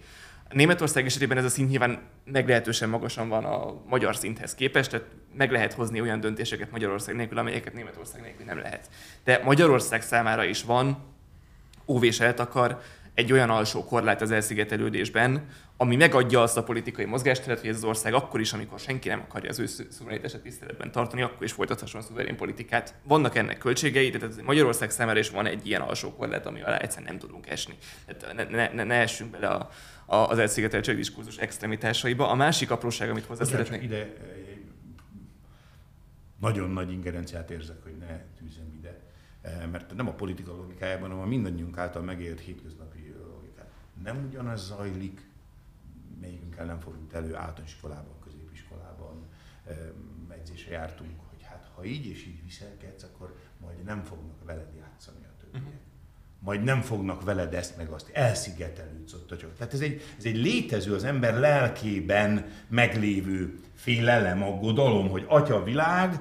[0.52, 5.06] Németország esetében ez a szint nyilván meglehetősen magasan van a magyar szinthez képest, tehát
[5.38, 8.90] meg lehet hozni olyan döntéseket Magyarország nélkül, amelyeket Németország nélkül nem lehet.
[9.24, 10.98] De Magyarország számára is van
[11.88, 12.82] óvés eltakar
[13.14, 15.48] egy olyan alsó korlát az elszigetelődésben,
[15.78, 19.20] ami megadja azt a politikai mozgásteret, hogy ez az ország akkor is, amikor senki nem
[19.20, 22.94] akarja az ő szuverenitását tiszteletben tartani, akkor is folytathasson szuverén politikát.
[23.04, 27.10] Vannak ennek költségei, tehát Magyarország számára is van egy ilyen alsó korlát, ami alá egyszerűen
[27.10, 27.78] nem tudunk esni.
[28.06, 29.70] Tehát ne, ne, ne essünk bele a,
[30.06, 32.30] az elszigeteltség diskurzus extremitásaiba.
[32.30, 33.84] A másik apróság, amit hozzá szeretnék...
[33.84, 34.10] Ide eh,
[36.40, 39.00] nagyon nagy ingerenciát érzek, hogy ne tűzem ide,
[39.72, 43.72] mert nem a politika logikájában, hanem a mindannyiunk által megélt hétköznapi logikát.
[44.04, 45.30] Nem ugyanaz zajlik,
[46.20, 49.26] melyikünkkel nem fordult elő általános iskolában, középiskolában,
[49.66, 49.78] eh,
[50.30, 55.26] edzésre jártunk, hogy hát ha így és így viselkedsz, akkor majd nem fognak veled játszani
[55.26, 55.64] a többiek.
[55.64, 55.80] Uh-huh
[56.44, 59.56] majd nem fognak veled ezt meg azt, elszigetelődsz ott a csak.
[59.58, 66.12] Tehát ez egy, ez egy létező, az ember lelkében meglévő félelem, aggodalom, hogy atya világ,
[66.12, 66.20] eh,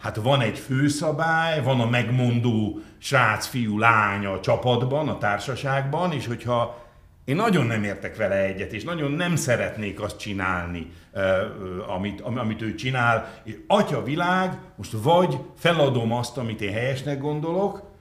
[0.00, 6.26] hát van egy főszabály, van a megmondó srác, fiú, lánya a csapatban, a társaságban, és
[6.26, 6.82] hogyha
[7.24, 12.62] én nagyon nem értek vele egyet, és nagyon nem szeretnék azt csinálni, eh, amit, amit
[12.62, 17.93] ő csinál, és atya világ, most vagy feladom azt, amit én helyesnek gondolok,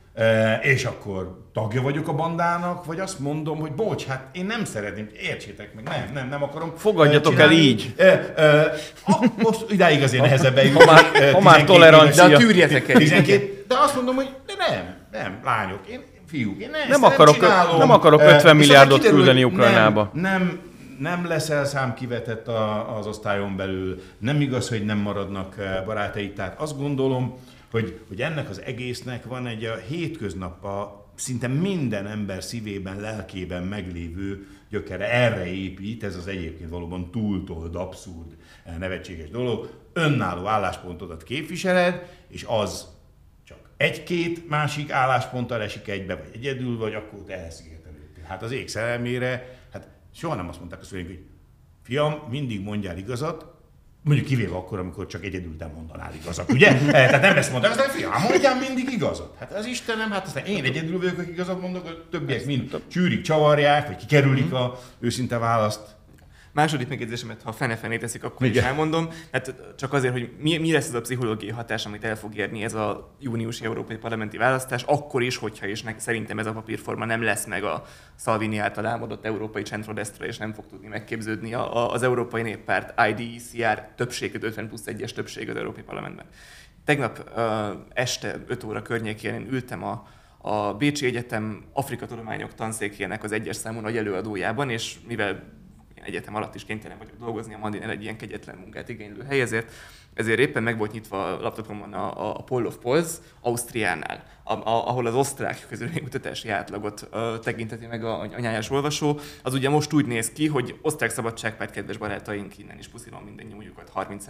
[0.62, 5.10] és akkor tagja vagyok a bandának, vagy azt mondom, hogy bocs, hát én nem szeretném,
[5.22, 7.56] értsétek meg, nem, nem, nem akarom Fogadjatok csinálni.
[7.56, 7.94] el így.
[7.98, 10.84] E, e, ha, most idáig azért nehezebb eljutni.
[10.84, 12.28] Ha már, ha már tolerancia.
[12.28, 12.98] De a tűrjetek el.
[12.98, 17.40] 12, de azt mondom, hogy de nem, nem, lányok, én fiúk, én nem, nem akarok,
[17.40, 20.10] nem, nem akarok 50 milliárdot kiderül, küldeni Ukrajnába.
[20.14, 20.60] Nem, nem,
[21.00, 25.56] nem leszel szám kivetett a, az osztályon belül, nem igaz, hogy nem maradnak
[25.86, 27.38] barátaid, tehát azt gondolom,
[27.74, 34.48] hogy, hogy ennek az egésznek van egy a hétköznappa szinte minden ember szívében, lelkében meglévő
[34.70, 35.12] gyökere.
[35.12, 38.36] Erre épít, ez az egyébként valóban túltold, abszurd,
[38.80, 39.70] nevetséges dolog.
[39.94, 42.88] Önálló álláspontodat képviseled, és az
[43.44, 48.24] csak egy-két másik állásponttal esik egybe, vagy egyedül, vagy akkor te elszigetelődtél.
[48.24, 51.24] Hát az ég szerelmére, hát soha nem azt mondták a szüleink, hogy
[51.84, 53.53] fiam, mindig mondjál igazat,
[54.04, 56.68] Mondjuk kivéve akkor, amikor csak egyedül te mondanál igazat, ugye?
[56.82, 59.36] Eh, tehát nem ezt mondták, aztán fiam, mondjál mindig igazat.
[59.40, 63.22] Hát az Istenem, hát aztán én egyedül vagyok, akik igazat mondok, a többiek mind csűrik,
[63.22, 65.82] csavarják, vagy kikerülik a őszinte választ.
[66.54, 68.64] Második megjegyzésemet, ha fene-fené teszik, akkor Igen.
[68.64, 69.10] is elmondom.
[69.32, 72.64] Hát csak azért, hogy mi, mi lesz az a pszichológiai hatás, amit el fog érni
[72.64, 77.06] ez a júniusi európai parlamenti választás, akkor is, hogyha és nek, szerintem ez a papírforma
[77.06, 77.84] nem lesz meg a
[78.20, 83.02] Salvini által álmodott európai centrodestra, és nem fog tudni megképződni a, a, az Európai Néppárt
[83.10, 86.26] IDECR többség, 50 plusz 1-es többség az Európai Parlamentben.
[86.86, 87.44] Tegnap uh,
[87.94, 93.56] este 5 óra környékén én ültem a, a Bécsi Egyetem Afrika Tudományok tanszékének az egyes
[93.56, 95.62] számú nagy előadójában, és mivel
[96.06, 99.42] egyetem alatt is kénytelen vagyok dolgozni, a Mandinel egy ilyen kegyetlen munkát igénylő hely,
[100.14, 103.10] ezért éppen meg volt nyitva a laptopomon a, a Poll of Polls
[103.42, 109.20] Ausztriánál, a, a, ahol az osztrák közülménykutatási átlagot uh, tekinteti meg a, a nyájas olvasó.
[109.44, 113.46] Az ugye most úgy néz ki, hogy osztrák szabadságpárt kedves barátaink innen is puszilom minden
[113.46, 114.26] nyomjukat 30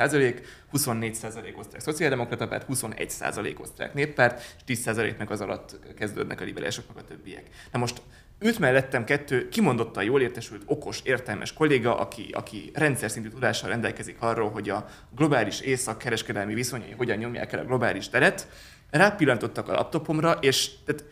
[0.70, 1.18] 24
[1.58, 3.14] osztrák szociáldemokrata párt, 21
[3.58, 7.50] osztrák néppárt, és 10% meg az alatt kezdődnek a liberálisok, meg a többiek.
[7.72, 8.02] Na most
[8.44, 14.16] Ült mellettem kettő kimondottan jól értesült, okos, értelmes kolléga, aki, aki rendszer szintű tudással rendelkezik
[14.20, 14.86] arról, hogy a
[15.16, 18.48] globális észak kereskedelmi viszonyai hogyan nyomják el a globális teret.
[18.90, 21.06] Rápillantottak a laptopomra, és tehát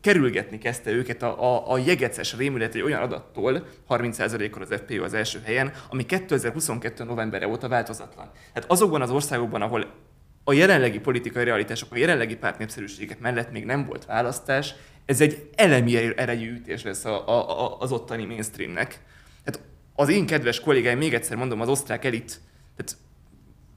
[0.00, 5.14] kerülgetni kezdte őket a, a, a jegeces rémület egy olyan adattól, 30%-kal az FPO az
[5.14, 7.04] első helyen, ami 2022.
[7.04, 8.30] novemberre óta változatlan.
[8.52, 9.86] Tehát azokban az országokban, ahol
[10.48, 14.74] a jelenlegi politikai realitások, a jelenlegi pártnépszerűségek mellett még nem volt választás,
[15.04, 19.00] ez egy elemi erejű ütés lesz a, a, a, az ottani mainstreamnek.
[19.44, 22.40] Tehát az én kedves kollégáim, még egyszer mondom, az osztrák elit,
[22.76, 22.96] tehát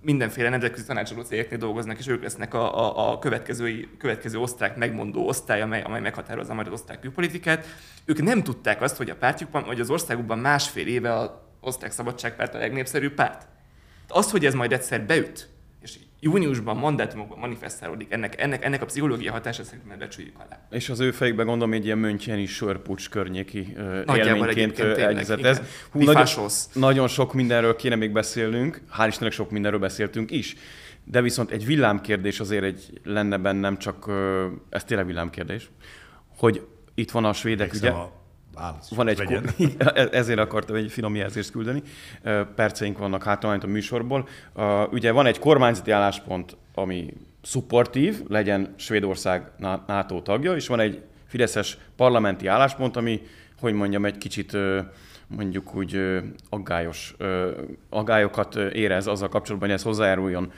[0.01, 5.27] mindenféle nemzetközi tanácsadó cégeknél dolgoznak, és ők lesznek a, a, a következő, következő osztrák megmondó
[5.27, 7.65] osztály, amely, amely meghatározza majd az osztrák külpolitikát.
[8.05, 12.55] Ők nem tudták azt, hogy a pártjukban, vagy az országukban másfél éve az osztrák szabadságpárt
[12.55, 13.47] a legnépszerűbb párt.
[14.07, 15.50] Az, hogy ez majd egyszer beüt,
[16.23, 20.67] júniusban mandátumokban manifestálódik, ennek, ennek, ennek a pszichológia hatása szerintem becsüljük alá.
[20.69, 23.73] És az ő fejükben gondolom egy ilyen Müncheni sörpucs környéki
[24.07, 25.61] uh, élményként egyezett ez.
[25.91, 26.25] Hú, nagyon,
[26.73, 30.55] nagyon sok mindenről kéne még beszélnünk, hál' Istennek sok mindenről beszéltünk is.
[31.03, 34.11] De viszont egy villámkérdés azért egy lenne bennem, csak
[34.69, 35.69] ez tényleg villámkérdés,
[36.37, 37.89] hogy itt van a svédek ügye.
[37.89, 38.20] A
[38.61, 38.95] válasz.
[38.95, 39.21] Van egy,
[39.77, 41.81] e- ezért akartam egy finom jelzést küldeni.
[42.55, 44.27] Perceink vannak hátra a műsorból.
[44.91, 49.51] Ugye van egy kormányzati álláspont, ami szupportív, legyen Svédország
[49.87, 53.21] NATO tagja, és van egy Fideszes parlamenti álláspont, ami,
[53.59, 54.57] hogy mondjam, egy kicsit
[55.27, 57.15] mondjuk úgy aggályos,
[57.89, 60.51] aggályokat érez azzal kapcsolatban, hogy ez hozzájáruljon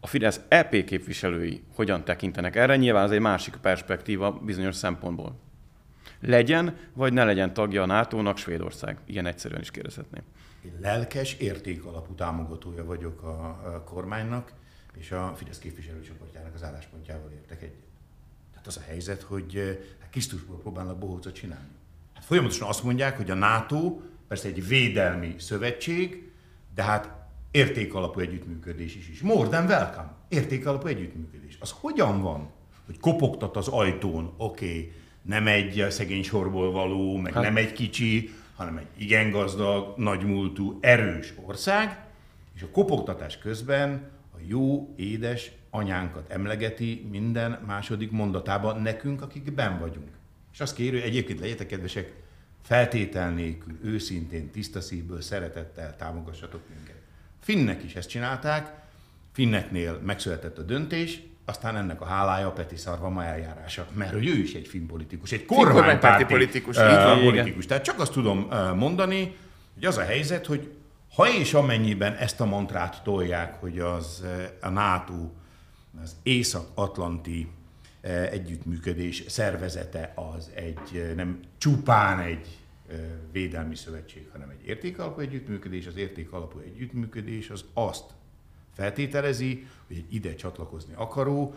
[0.00, 5.47] a Fidesz EP képviselői hogyan tekintenek erre, nyilván ez egy másik perspektíva bizonyos szempontból
[6.20, 8.98] legyen, vagy ne legyen tagja a NATO-nak Svédország.
[9.06, 10.22] Ilyen egyszerűen is kérdezhetném.
[10.64, 14.52] Én lelkes, értékalapú támogatója vagyok a, kormánynak,
[14.96, 17.86] és a Fidesz képviselőcsoportjának az álláspontjával értek egyet.
[18.50, 21.68] Tehát az a helyzet, hogy hát Krisztusból próbálnak bohócot csinálni.
[22.14, 26.32] Hát folyamatosan azt mondják, hogy a NATO persze egy védelmi szövetség,
[26.74, 27.10] de hát
[27.50, 29.20] értékalapú együttműködés is is.
[29.20, 30.14] More than welcome.
[30.28, 31.56] Értékalapú együttműködés.
[31.60, 32.50] Az hogyan van,
[32.86, 34.92] hogy kopogtat az ajtón, oké, okay,
[35.22, 37.42] nem egy szegény sorból való, meg hát.
[37.42, 42.06] nem egy kicsi, hanem egy igen gazdag, nagymúltú, erős ország,
[42.54, 49.78] és a kopogtatás közben a jó, édes anyánkat emlegeti minden második mondatában nekünk, akik ben
[49.78, 50.08] vagyunk.
[50.52, 52.12] És azt kérő, egyébként legyetek kedvesek,
[52.62, 56.96] feltétel nélkül, őszintén, tiszta szívből, szeretettel támogassatok minket.
[57.40, 58.86] Finnek is ezt csinálták,
[59.32, 64.34] Finneknél megszületett a döntés, aztán ennek a hálája a Peti Szarvama eljárása, mert hogy ő
[64.34, 66.76] is egy filmpolitikus, egy kormánypárti politikus.
[66.76, 67.66] Uh, politikus.
[67.66, 69.36] Tehát csak azt tudom uh, mondani,
[69.74, 70.72] hogy az a helyzet, hogy
[71.14, 74.24] ha és amennyiben ezt a mantrát tolják, hogy az
[74.60, 75.30] a NATO,
[76.02, 77.50] az Észak-Atlanti
[78.30, 82.58] együttműködés szervezete az egy nem csupán egy
[83.32, 85.86] védelmi szövetség, hanem egy értékalapú együttműködés.
[85.86, 88.04] Az értékalapú együttműködés az azt
[88.74, 91.54] feltételezi, hogy egy ide csatlakozni akaró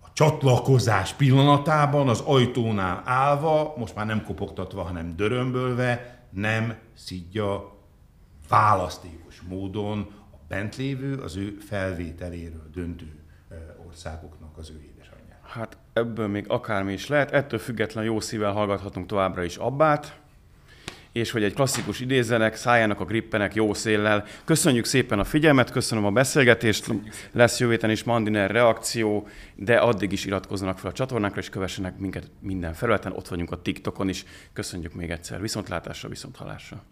[0.00, 7.72] a csatlakozás pillanatában az ajtónál állva, most már nem kopogtatva, hanem dörömbölve, nem szidja
[8.48, 9.98] választékos módon
[10.32, 13.18] a bent lévő, az ő felvételéről döntő
[13.86, 15.40] országoknak az ő édesanyját.
[15.42, 20.20] Hát ebből még akármi is lehet, ettől független jó szívvel hallgathatunk továbbra is Abbát,
[21.14, 24.24] és hogy egy klasszikus idézenek, szálljanak a grippenek jó széllel.
[24.44, 26.90] Köszönjük szépen a figyelmet, köszönöm a beszélgetést,
[27.32, 31.98] lesz jövő héten is Mandiner reakció, de addig is iratkozzanak fel a csatornákra, és kövessenek
[31.98, 34.24] minket minden felületen, ott vagyunk a TikTokon is.
[34.52, 36.84] Köszönjük még egyszer, viszontlátásra, viszonthallásra.